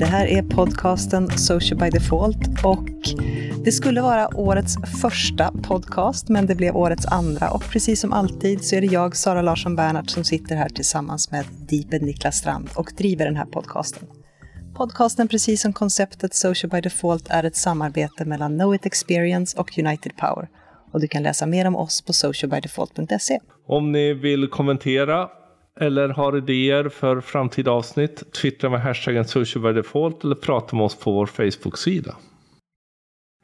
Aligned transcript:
Det 0.00 0.06
här 0.06 0.26
är 0.26 0.42
podcasten 0.42 1.30
Social 1.30 1.78
by 1.78 1.90
Default 1.90 2.64
och 2.64 2.88
det 3.64 3.72
skulle 3.72 4.00
vara 4.00 4.28
årets 4.34 4.76
första 5.02 5.52
podcast, 5.62 6.28
men 6.28 6.46
det 6.46 6.54
blev 6.54 6.76
årets 6.76 7.06
andra. 7.06 7.50
Och 7.50 7.62
precis 7.72 8.00
som 8.00 8.12
alltid 8.12 8.64
så 8.64 8.76
är 8.76 8.80
det 8.80 8.86
jag, 8.86 9.16
Sara 9.16 9.42
Larsson 9.42 9.76
Bernhardt, 9.76 10.10
som 10.10 10.24
sitter 10.24 10.56
här 10.56 10.68
tillsammans 10.68 11.30
med 11.30 11.44
Deepen 11.68 12.02
Niklas 12.02 12.36
Strand 12.36 12.68
och 12.76 12.92
driver 12.96 13.24
den 13.24 13.36
här 13.36 13.44
podcasten. 13.44 14.08
Podcasten, 14.74 15.28
precis 15.28 15.62
som 15.62 15.72
konceptet 15.72 16.34
Social 16.34 16.70
by 16.70 16.80
Default, 16.80 17.28
är 17.30 17.44
ett 17.44 17.56
samarbete 17.56 18.24
mellan 18.24 18.58
Know 18.58 18.74
It 18.74 18.86
Experience 18.86 19.58
och 19.60 19.78
United 19.78 20.16
Power. 20.16 20.48
Och 20.92 21.00
du 21.00 21.08
kan 21.08 21.22
läsa 21.22 21.46
mer 21.46 21.66
om 21.66 21.76
oss 21.76 22.02
på 22.02 22.12
socialbydefault.se. 22.12 23.38
Om 23.66 23.92
ni 23.92 24.14
vill 24.14 24.48
kommentera 24.48 25.28
eller 25.80 26.08
har 26.08 26.36
idéer 26.36 26.88
för 26.88 27.20
framtida 27.20 27.70
avsnitt, 27.70 28.32
twittra 28.32 28.70
med 28.70 28.80
hashtaggen 28.80 29.24
socialbydefault 29.24 30.24
eller 30.24 30.34
prata 30.34 30.76
med 30.76 30.84
oss 30.84 30.96
på 30.96 31.12
vår 31.12 31.26
Facebook-sida. 31.26 32.16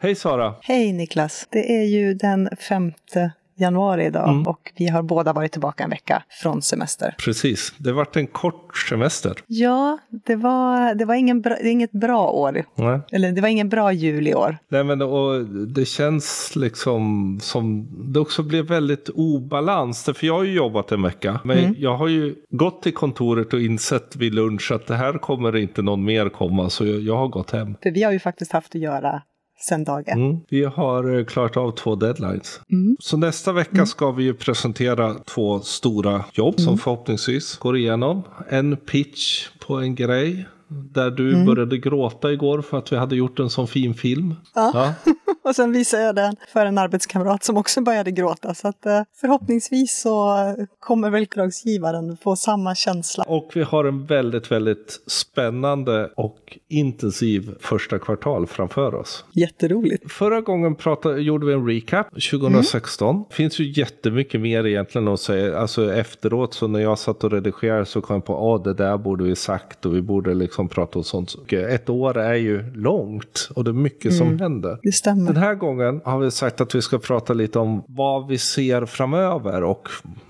Hej 0.00 0.14
Sara! 0.14 0.54
Hej 0.62 0.92
Niklas! 0.92 1.48
Det 1.50 1.76
är 1.76 1.84
ju 1.84 2.14
den 2.14 2.48
femte 2.68 3.32
januari 3.56 4.04
idag 4.04 4.28
mm. 4.28 4.46
och 4.46 4.72
vi 4.76 4.88
har 4.88 5.02
båda 5.02 5.32
varit 5.32 5.52
tillbaka 5.52 5.84
en 5.84 5.90
vecka 5.90 6.22
från 6.28 6.62
semester. 6.62 7.14
Precis, 7.24 7.74
det 7.78 7.92
varit 7.92 8.16
en 8.16 8.26
kort 8.26 8.76
semester. 8.76 9.34
Ja, 9.46 9.98
det 10.08 10.36
var, 10.36 10.94
det 10.94 11.04
var 11.04 11.14
ingen 11.14 11.40
bra, 11.40 11.58
inget 11.58 11.92
bra 11.92 12.30
år. 12.30 12.64
Nej. 12.74 13.00
Eller 13.12 13.32
det 13.32 13.40
var 13.40 13.48
ingen 13.48 13.68
bra 13.68 13.92
jul 13.92 14.28
i 14.28 14.34
år. 14.34 14.58
Nej, 14.68 14.84
men 14.84 15.02
och 15.02 15.44
det 15.46 15.84
känns 15.84 16.52
liksom 16.56 17.38
som 17.42 17.88
det 18.12 18.20
också 18.20 18.42
blev 18.42 18.66
väldigt 18.66 19.08
obalans. 19.08 20.04
För 20.04 20.26
jag 20.26 20.34
har 20.34 20.44
ju 20.44 20.52
jobbat 20.52 20.92
en 20.92 21.02
vecka, 21.02 21.40
men 21.44 21.58
mm. 21.58 21.74
jag 21.78 21.96
har 21.96 22.08
ju 22.08 22.34
gått 22.50 22.82
till 22.82 22.94
kontoret 22.94 23.52
och 23.52 23.60
insett 23.60 24.16
vid 24.16 24.34
lunch 24.34 24.72
att 24.72 24.86
det 24.86 24.94
här 24.94 25.12
kommer 25.12 25.56
inte 25.56 25.82
någon 25.82 26.04
mer 26.04 26.28
komma, 26.28 26.70
så 26.70 26.86
jag, 26.86 27.00
jag 27.00 27.16
har 27.16 27.28
gått 27.28 27.50
hem. 27.50 27.76
För 27.82 27.90
vi 27.90 28.02
har 28.02 28.12
ju 28.12 28.18
faktiskt 28.18 28.52
haft 28.52 28.74
att 28.74 28.80
göra 28.80 29.22
sen 29.58 29.84
dag 29.84 30.08
ett. 30.08 30.14
Mm. 30.14 30.36
Vi 30.48 30.64
har 30.64 31.18
eh, 31.18 31.24
klarat 31.24 31.56
av 31.56 31.70
två 31.70 31.94
deadlines. 31.94 32.60
Mm. 32.72 32.96
Så 33.00 33.16
nästa 33.16 33.52
vecka 33.52 33.74
mm. 33.74 33.86
ska 33.86 34.10
vi 34.10 34.24
ju 34.24 34.34
presentera 34.34 35.14
två 35.14 35.60
stora 35.60 36.24
jobb 36.32 36.54
som 36.56 36.68
mm. 36.68 36.78
förhoppningsvis 36.78 37.56
går 37.56 37.76
igenom. 37.76 38.22
En 38.48 38.76
pitch 38.76 39.48
på 39.66 39.74
en 39.74 39.94
grej 39.94 40.46
där 40.68 41.10
du 41.10 41.34
mm. 41.34 41.46
började 41.46 41.78
gråta 41.78 42.32
igår 42.32 42.62
för 42.62 42.78
att 42.78 42.92
vi 42.92 42.96
hade 42.96 43.16
gjort 43.16 43.38
en 43.38 43.50
sån 43.50 43.66
fin 43.66 43.94
film. 43.94 44.34
Ja, 44.54 44.70
ja. 44.74 45.12
och 45.46 45.56
sen 45.56 45.72
visade 45.72 46.02
jag 46.02 46.14
den 46.14 46.36
för 46.52 46.66
en 46.66 46.78
arbetskamrat 46.78 47.44
som 47.44 47.56
också 47.56 47.80
började 47.80 48.10
gråta. 48.10 48.54
Så 48.54 48.68
att 48.68 48.86
eh, 48.86 49.02
förhoppningsvis 49.20 50.00
så 50.00 50.36
kommer 50.80 51.10
väl 51.10 51.22
uppdragsgivaren 51.22 52.16
få 52.16 52.36
samma 52.36 52.74
känsla. 52.74 53.24
Och 53.24 53.50
vi 53.54 53.62
har 53.62 53.84
en 53.84 54.06
väldigt, 54.06 54.50
väldigt 54.50 55.00
spännande 55.06 56.10
och 56.16 56.58
intensiv 56.68 57.54
första 57.60 57.98
kvartal 57.98 58.46
framför 58.46 58.94
oss. 58.94 59.24
Jätteroligt. 59.32 60.12
Förra 60.12 60.40
gången 60.40 60.74
pratade, 60.74 61.20
gjorde 61.20 61.46
vi 61.46 61.52
en 61.52 61.66
recap 61.66 62.06
2016. 62.10 63.16
Mm. 63.16 63.24
finns 63.30 63.60
ju 63.60 63.72
jättemycket 63.72 64.40
mer 64.40 64.66
egentligen 64.66 65.08
att 65.08 65.20
säga. 65.20 65.58
Alltså 65.58 65.94
efteråt 65.94 66.54
så 66.54 66.66
när 66.66 66.80
jag 66.80 66.98
satt 66.98 67.24
och 67.24 67.32
redigerade 67.32 67.86
så 67.86 68.00
kom 68.00 68.14
jag 68.14 68.24
på 68.24 68.32
att 68.32 68.60
ah, 68.60 68.64
det 68.64 68.74
där 68.74 68.98
borde 68.98 69.24
vi 69.24 69.36
sagt 69.36 69.86
och 69.86 69.94
vi 69.94 70.02
borde 70.02 70.34
liksom 70.34 70.56
liksom 70.56 70.68
prata 70.68 70.98
om 70.98 71.04
sånt. 71.04 71.52
Ett 71.52 71.88
år 71.88 72.18
är 72.18 72.34
ju 72.34 72.74
långt 72.74 73.48
och 73.54 73.64
det 73.64 73.70
är 73.70 73.72
mycket 73.72 74.12
mm. 74.12 74.18
som 74.18 74.38
händer. 74.38 74.78
Det 74.82 74.92
stämmer. 74.92 75.32
Den 75.36 75.44
här 75.44 75.54
gången 75.54 76.00
har 76.04 76.18
vi 76.18 76.30
sagt 76.30 76.60
att 76.60 76.74
vi 76.74 76.82
ska 76.82 76.98
prata 76.98 77.32
lite 77.32 77.58
om 77.58 77.84
vad 77.88 78.26
vi 78.28 78.38
ser 78.38 78.86
framöver 78.86 79.62
och 79.62 79.88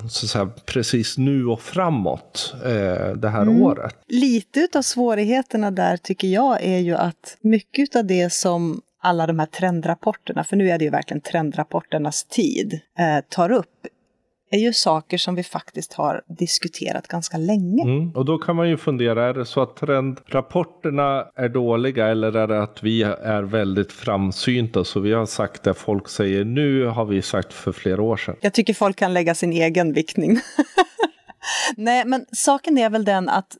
så 0.08 0.28
säga, 0.28 0.50
precis 0.64 1.18
nu 1.18 1.46
och 1.46 1.60
framåt 1.60 2.54
eh, 2.64 3.16
det 3.16 3.28
här 3.28 3.42
mm. 3.42 3.62
året. 3.62 3.96
Lite 4.08 4.68
av 4.74 4.82
svårigheterna 4.82 5.70
där 5.70 5.96
tycker 5.96 6.28
jag 6.28 6.62
är 6.62 6.78
ju 6.78 6.94
att 6.94 7.36
mycket 7.40 7.96
av 7.96 8.04
det 8.04 8.32
som 8.32 8.80
alla 9.02 9.26
de 9.26 9.38
här 9.38 9.46
trendrapporterna, 9.46 10.44
för 10.44 10.56
nu 10.56 10.70
är 10.70 10.78
det 10.78 10.84
ju 10.84 10.90
verkligen 10.90 11.20
trendrapporternas 11.20 12.24
tid, 12.24 12.80
eh, 12.98 13.24
tar 13.28 13.52
upp 13.52 13.86
är 14.50 14.58
ju 14.58 14.72
saker 14.72 15.18
som 15.18 15.34
vi 15.34 15.42
faktiskt 15.42 15.92
har 15.92 16.22
diskuterat 16.26 17.08
ganska 17.08 17.38
länge. 17.38 17.82
Mm. 17.82 18.10
Och 18.10 18.24
då 18.24 18.38
kan 18.38 18.56
man 18.56 18.68
ju 18.68 18.76
fundera, 18.76 19.28
är 19.28 19.34
det 19.34 19.46
så 19.46 19.62
att 19.62 19.76
trendrapporterna 19.76 21.26
är 21.34 21.48
dåliga 21.48 22.06
eller 22.06 22.36
är 22.36 22.46
det 22.46 22.62
att 22.62 22.82
vi 22.82 23.02
är 23.02 23.42
väldigt 23.42 23.92
framsynta 23.92 24.84
så 24.84 25.00
vi 25.00 25.12
har 25.12 25.26
sagt 25.26 25.62
det 25.62 25.74
folk 25.74 26.08
säger 26.08 26.44
nu 26.44 26.86
har 26.86 27.04
vi 27.04 27.22
sagt 27.22 27.52
för 27.52 27.72
flera 27.72 28.02
år 28.02 28.16
sedan? 28.16 28.36
Jag 28.40 28.54
tycker 28.54 28.74
folk 28.74 28.96
kan 28.96 29.14
lägga 29.14 29.34
sin 29.34 29.52
egen 29.52 29.92
viktning. 29.92 30.40
Nej, 31.76 32.04
men 32.06 32.26
saken 32.32 32.78
är 32.78 32.90
väl 32.90 33.04
den 33.04 33.28
att 33.28 33.56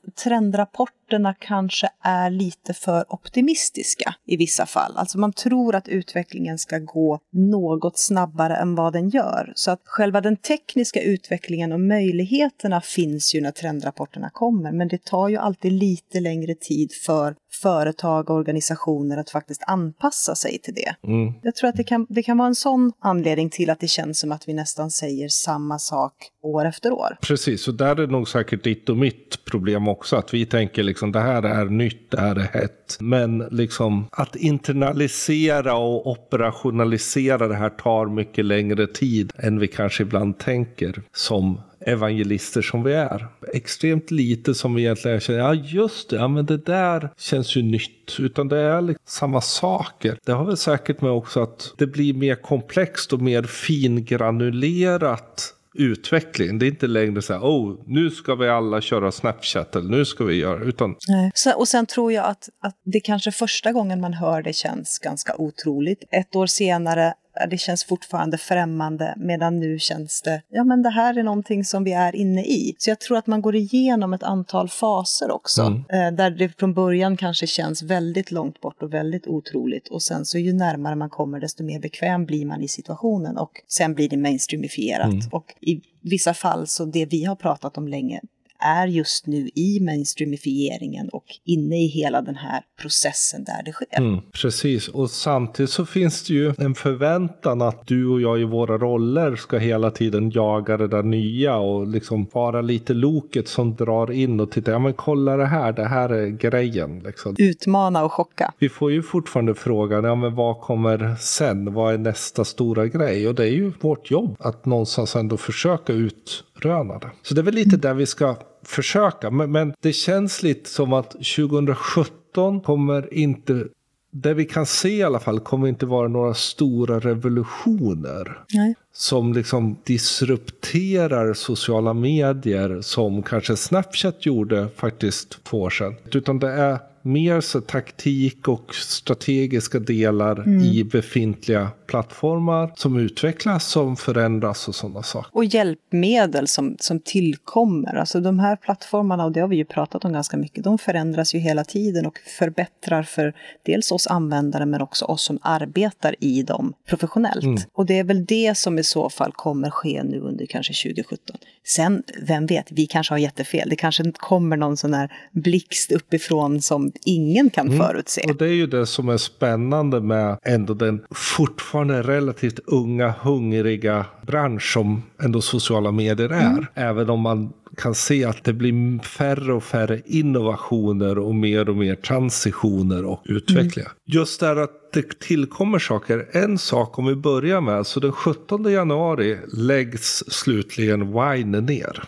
trendrapporterna 1.07 1.33
kanske 1.39 1.89
är 2.03 2.29
lite 2.29 2.73
för 2.73 3.13
optimistiska 3.13 4.15
i 4.25 4.37
vissa 4.37 4.65
fall. 4.65 4.93
Alltså 4.95 5.19
man 5.19 5.33
tror 5.33 5.75
att 5.75 5.87
utvecklingen 5.87 6.57
ska 6.57 6.79
gå 6.79 7.19
något 7.31 7.97
snabbare 7.97 8.55
än 8.55 8.75
vad 8.75 8.93
den 8.93 9.09
gör. 9.09 9.53
Så 9.55 9.71
att 9.71 9.81
själva 9.83 10.21
den 10.21 10.37
tekniska 10.37 11.01
utvecklingen 11.01 11.71
och 11.71 11.79
möjligheterna 11.79 12.81
finns 12.81 13.35
ju 13.35 13.41
när 13.41 13.51
trendrapporterna 13.51 14.29
kommer, 14.33 14.71
men 14.71 14.87
det 14.87 15.03
tar 15.03 15.29
ju 15.29 15.37
alltid 15.37 15.71
lite 15.71 16.19
längre 16.19 16.55
tid 16.55 16.91
för 17.05 17.35
företag 17.61 18.29
och 18.29 18.35
organisationer 18.35 19.17
att 19.17 19.29
faktiskt 19.29 19.63
anpassa 19.67 20.35
sig 20.35 20.59
till 20.63 20.73
det. 20.73 20.95
Mm. 21.07 21.33
Jag 21.43 21.55
tror 21.55 21.69
att 21.69 21.75
det 21.75 21.83
kan, 21.83 22.05
det 22.09 22.23
kan 22.23 22.37
vara 22.37 22.47
en 22.47 22.55
sån 22.55 22.91
anledning 22.99 23.49
till 23.49 23.69
att 23.69 23.79
det 23.79 23.87
känns 23.87 24.19
som 24.19 24.31
att 24.31 24.47
vi 24.47 24.53
nästan 24.53 24.91
säger 24.91 25.29
samma 25.29 25.79
sak 25.79 26.13
år 26.43 26.65
efter 26.65 26.91
år. 26.91 27.17
Precis, 27.21 27.67
och 27.67 27.73
där 27.73 27.99
är 27.99 28.07
nog 28.07 28.29
säkert 28.29 28.63
ditt 28.63 28.89
och 28.89 28.97
mitt 28.97 29.45
problem 29.45 29.87
också. 29.87 30.15
Att 30.15 30.33
vi 30.33 30.45
tänker 30.45 30.83
liksom 30.83 30.96
Liksom, 30.97 31.11
det 31.11 31.19
här 31.19 31.43
är 31.43 31.65
nytt, 31.65 32.11
det 32.11 32.21
här 32.21 32.35
är 32.35 32.61
hett. 32.61 32.97
Men 32.99 33.37
liksom 33.51 34.07
att 34.11 34.35
internalisera 34.35 35.75
och 35.75 36.07
operationalisera 36.07 37.47
det 37.47 37.55
här 37.55 37.69
tar 37.69 38.05
mycket 38.05 38.45
längre 38.45 38.87
tid 38.87 39.33
än 39.35 39.59
vi 39.59 39.67
kanske 39.67 40.03
ibland 40.03 40.39
tänker 40.39 41.01
som 41.13 41.61
evangelister 41.79 42.61
som 42.61 42.83
vi 42.83 42.93
är. 42.93 43.27
Extremt 43.53 44.11
lite 44.11 44.53
som 44.53 44.73
vi 44.73 44.81
egentligen 44.81 45.19
känner, 45.19 45.39
ja 45.39 45.53
just 45.53 46.09
det, 46.09 46.15
ja 46.15 46.27
men 46.27 46.45
det 46.45 46.57
där 46.57 47.09
känns 47.17 47.55
ju 47.55 47.61
nytt. 47.61 48.17
Utan 48.19 48.47
det 48.47 48.57
är 48.57 48.81
liksom 48.81 49.03
samma 49.07 49.41
saker. 49.41 50.17
Det 50.25 50.31
har 50.31 50.45
väl 50.45 50.57
säkert 50.57 51.01
med 51.01 51.11
också 51.11 51.43
att 51.43 51.73
det 51.77 51.87
blir 51.87 52.13
mer 52.13 52.35
komplext 52.35 53.13
och 53.13 53.21
mer 53.21 53.43
fingranulerat 53.43 55.53
utveckling. 55.77 56.59
Det 56.59 56.65
är 56.65 56.67
inte 56.67 56.87
längre 56.87 57.21
så 57.21 57.33
här, 57.33 57.39
oh, 57.39 57.83
nu 57.85 58.09
ska 58.09 58.35
vi 58.35 58.49
alla 58.49 58.81
köra 58.81 59.11
Snapchat 59.11 59.75
eller 59.75 59.89
nu 59.89 60.05
ska 60.05 60.23
vi 60.23 60.35
göra, 60.35 60.63
utan... 60.63 60.95
Nej. 61.07 61.31
och 61.55 61.67
sen 61.67 61.85
tror 61.85 62.13
jag 62.13 62.25
att, 62.25 62.49
att 62.61 62.75
det 62.85 62.99
kanske 62.99 63.31
första 63.31 63.71
gången 63.71 64.01
man 64.01 64.13
hör 64.13 64.41
det 64.41 64.53
känns 64.53 64.99
ganska 64.99 65.35
otroligt. 65.37 66.03
Ett 66.11 66.35
år 66.35 66.47
senare 66.47 67.13
det 67.49 67.57
känns 67.57 67.83
fortfarande 67.83 68.37
främmande 68.37 69.13
medan 69.17 69.59
nu 69.59 69.79
känns 69.79 70.21
det, 70.21 70.41
ja 70.49 70.63
men 70.63 70.83
det 70.83 70.89
här 70.89 71.17
är 71.17 71.23
någonting 71.23 71.63
som 71.63 71.83
vi 71.83 71.93
är 71.93 72.15
inne 72.15 72.41
i. 72.41 72.75
Så 72.77 72.89
jag 72.89 72.99
tror 72.99 73.17
att 73.17 73.27
man 73.27 73.41
går 73.41 73.55
igenom 73.55 74.13
ett 74.13 74.23
antal 74.23 74.69
faser 74.69 75.31
också, 75.31 75.61
mm. 75.61 75.83
Eh, 75.89 76.11
där 76.17 76.29
det 76.29 76.59
från 76.59 76.73
början 76.73 77.17
kanske 77.17 77.47
känns 77.47 77.83
väldigt 77.83 78.31
långt 78.31 78.61
bort 78.61 78.83
och 78.83 78.93
väldigt 78.93 79.27
otroligt 79.27 79.87
och 79.87 80.01
sen 80.01 80.25
så 80.25 80.37
ju 80.37 80.53
närmare 80.53 80.95
man 80.95 81.09
kommer 81.09 81.39
desto 81.39 81.63
mer 81.63 81.79
bekväm 81.79 82.25
blir 82.25 82.45
man 82.45 82.61
i 82.61 82.67
situationen 82.67 83.37
och 83.37 83.51
sen 83.67 83.93
blir 83.93 84.09
det 84.09 84.17
mainstreamifierat. 84.17 85.13
Mm. 85.13 85.29
Och 85.31 85.55
i 85.61 85.81
vissa 86.01 86.33
fall 86.33 86.67
så 86.67 86.85
det 86.85 87.05
vi 87.05 87.23
har 87.23 87.35
pratat 87.35 87.77
om 87.77 87.87
länge, 87.87 88.21
är 88.59 88.87
just 88.87 89.27
nu 89.27 89.49
i 89.55 89.79
mainstreamifieringen 89.79 91.09
och 91.09 91.25
inne 91.45 91.83
i 91.83 91.87
hela 91.87 92.21
den 92.21 92.35
här 92.35 92.61
processen 92.81 93.43
där 93.43 93.63
det 93.65 93.71
sker. 93.71 93.87
Mm, 93.91 94.21
precis, 94.31 94.87
och 94.87 95.09
samtidigt 95.09 95.69
så 95.69 95.85
finns 95.85 96.23
det 96.23 96.33
ju 96.33 96.53
en 96.57 96.75
förväntan 96.75 97.61
att 97.61 97.87
du 97.87 98.07
och 98.07 98.21
jag 98.21 98.39
i 98.39 98.43
våra 98.43 98.77
roller 98.77 99.35
ska 99.35 99.57
hela 99.57 99.91
tiden 99.91 100.31
jaga 100.31 100.77
det 100.77 100.87
där 100.87 101.03
nya 101.03 101.57
och 101.57 101.87
liksom 101.87 102.27
vara 102.33 102.61
lite 102.61 102.93
loket 102.93 103.47
som 103.47 103.75
drar 103.75 104.11
in 104.11 104.39
och 104.39 104.51
tittar, 104.51 104.71
ja 104.71 104.79
men 104.79 104.93
kolla 104.93 105.37
det 105.37 105.45
här, 105.45 105.73
det 105.73 105.87
här 105.87 106.09
är 106.09 106.27
grejen. 106.27 106.99
Liksom. 106.99 107.35
Utmana 107.37 108.03
och 108.03 108.13
chocka. 108.13 108.53
Vi 108.59 108.69
får 108.69 108.91
ju 108.91 109.03
fortfarande 109.03 109.55
frågan, 109.55 110.03
ja 110.03 110.15
men 110.15 110.35
vad 110.35 110.61
kommer 110.61 111.15
sen? 111.19 111.73
Vad 111.73 111.93
är 111.93 111.97
nästa 111.97 112.45
stora 112.45 112.87
grej? 112.87 113.27
Och 113.27 113.35
det 113.35 113.43
är 113.43 113.51
ju 113.51 113.71
vårt 113.81 114.11
jobb 114.11 114.35
att 114.39 114.65
någonstans 114.65 115.15
ändå 115.15 115.37
försöka 115.37 115.93
ut 115.93 116.43
utrönade. 116.57 117.11
Så 117.21 117.33
det 117.33 117.41
är 117.41 117.43
väl 117.43 117.53
lite 117.53 117.77
där 117.77 117.93
vi 117.93 118.05
ska 118.05 118.35
försöka. 118.63 119.31
Men, 119.31 119.51
men, 119.51 119.73
det 119.79 119.93
känns 119.93 120.43
lite 120.43 120.69
som 120.69 120.93
att 120.93 121.11
2017 121.11 122.61
kommer 122.61 123.13
inte 123.13 123.65
det 124.11 124.33
vi 124.33 124.45
kan 124.45 124.65
se 124.65 124.89
i 124.89 125.03
alla 125.03 125.19
fall 125.19 125.39
kommer 125.39 125.67
inte 125.67 125.85
vara 125.85 126.07
några 126.07 126.33
stora 126.33 126.99
revolutioner. 126.99 128.39
Nej. 128.53 128.75
Som 128.93 129.33
liksom 129.33 129.77
disrupterar 129.83 131.33
sociala 131.33 131.93
medier 131.93 132.81
som 132.81 133.23
kanske 133.23 133.55
Snapchat 133.55 134.25
gjorde 134.25 134.67
faktiskt 134.75 135.43
två 135.43 135.61
år 135.61 135.69
sedan. 135.69 135.95
Utan 136.11 136.39
det 136.39 136.51
är 136.51 136.79
mer 137.07 137.41
så 137.41 137.61
taktik 137.61 138.47
och 138.47 138.75
strategiska 138.75 139.79
delar 139.79 140.39
mm. 140.39 140.61
i 140.61 140.83
befintliga 140.83 141.69
plattformar 141.87 142.71
som 142.75 142.99
utvecklas, 142.99 143.67
som 143.67 143.95
förändras 143.95 144.67
och 144.67 144.75
sådana 144.75 145.03
saker. 145.03 145.29
Och 145.33 145.45
hjälpmedel 145.45 146.47
som, 146.47 146.75
som 146.79 146.99
tillkommer. 146.99 147.95
Alltså 147.95 148.19
de 148.19 148.39
här 148.39 148.55
plattformarna, 148.55 149.25
och 149.25 149.31
det 149.31 149.39
har 149.39 149.47
vi 149.47 149.55
ju 149.55 149.65
pratat 149.65 150.05
om 150.05 150.13
ganska 150.13 150.37
mycket, 150.37 150.63
de 150.63 150.77
förändras 150.77 151.35
ju 151.35 151.39
hela 151.39 151.63
tiden 151.63 152.05
och 152.05 152.19
förbättrar 152.39 153.03
för 153.03 153.33
dels 153.63 153.91
oss 153.91 154.07
användare 154.07 154.65
men 154.65 154.81
också 154.81 155.05
oss 155.05 155.23
som 155.23 155.39
arbetar 155.41 156.15
i 156.19 156.43
dem 156.43 156.73
professionellt. 156.89 157.43
Mm. 157.43 157.57
Och 157.73 157.85
det 157.85 157.99
är 157.99 158.03
väl 158.03 158.25
det 158.25 158.57
som 158.57 158.79
i 158.79 158.83
så 158.83 159.09
fall 159.09 159.31
kommer 159.31 159.69
ske 159.69 160.03
nu 160.03 160.19
under 160.19 160.45
kanske 160.45 160.73
2017. 160.73 161.37
Sen, 161.67 162.03
vem 162.21 162.45
vet, 162.45 162.71
vi 162.71 162.85
kanske 162.85 163.13
har 163.13 163.19
jättefel. 163.19 163.69
Det 163.69 163.75
kanske 163.75 164.11
kommer 164.11 164.57
någon 164.57 164.77
sån 164.77 164.93
här 164.93 165.11
blixt 165.31 165.91
uppifrån 165.91 166.61
som 166.61 166.91
ingen 167.05 167.49
kan 167.49 167.67
mm. 167.67 167.79
förutse. 167.79 168.21
Och 168.29 168.35
det 168.35 168.45
är 168.45 168.53
ju 168.53 168.67
det 168.67 168.85
som 168.85 169.09
är 169.09 169.17
spännande 169.17 170.01
med 170.01 170.37
ändå 170.43 170.73
den 170.73 171.01
fortfarande 171.11 172.01
relativt 172.01 172.59
unga, 172.65 173.13
hungriga 173.21 174.05
bransch 174.27 174.73
som 174.73 175.03
ändå 175.23 175.41
sociala 175.41 175.91
medier 175.91 176.29
är. 176.29 176.51
Mm. 176.51 176.65
Även 176.75 177.09
om 177.09 177.19
man 177.19 177.53
kan 177.77 177.95
se 177.95 178.25
att 178.25 178.43
det 178.43 178.53
blir 178.53 179.03
färre 179.03 179.53
och 179.53 179.63
färre 179.63 180.01
innovationer 180.05 181.19
och 181.19 181.35
mer 181.35 181.69
och 181.69 181.75
mer 181.75 181.95
transitioner 181.95 183.05
och 183.05 183.21
utvecklingar. 183.25 183.89
Mm. 183.89 183.97
Just 184.05 184.39
där 184.39 184.55
att 184.55 184.71
det 184.93 185.19
tillkommer 185.19 185.79
saker. 185.79 186.29
En 186.31 186.57
sak 186.57 186.99
om 186.99 187.05
vi 187.05 187.15
börjar 187.15 187.61
med, 187.61 187.87
så 187.87 187.99
den 187.99 188.11
17 188.11 188.71
januari 188.71 189.37
läggs 189.53 190.23
slutligen 190.27 190.99
Wine 190.99 191.61
ner. 191.61 192.03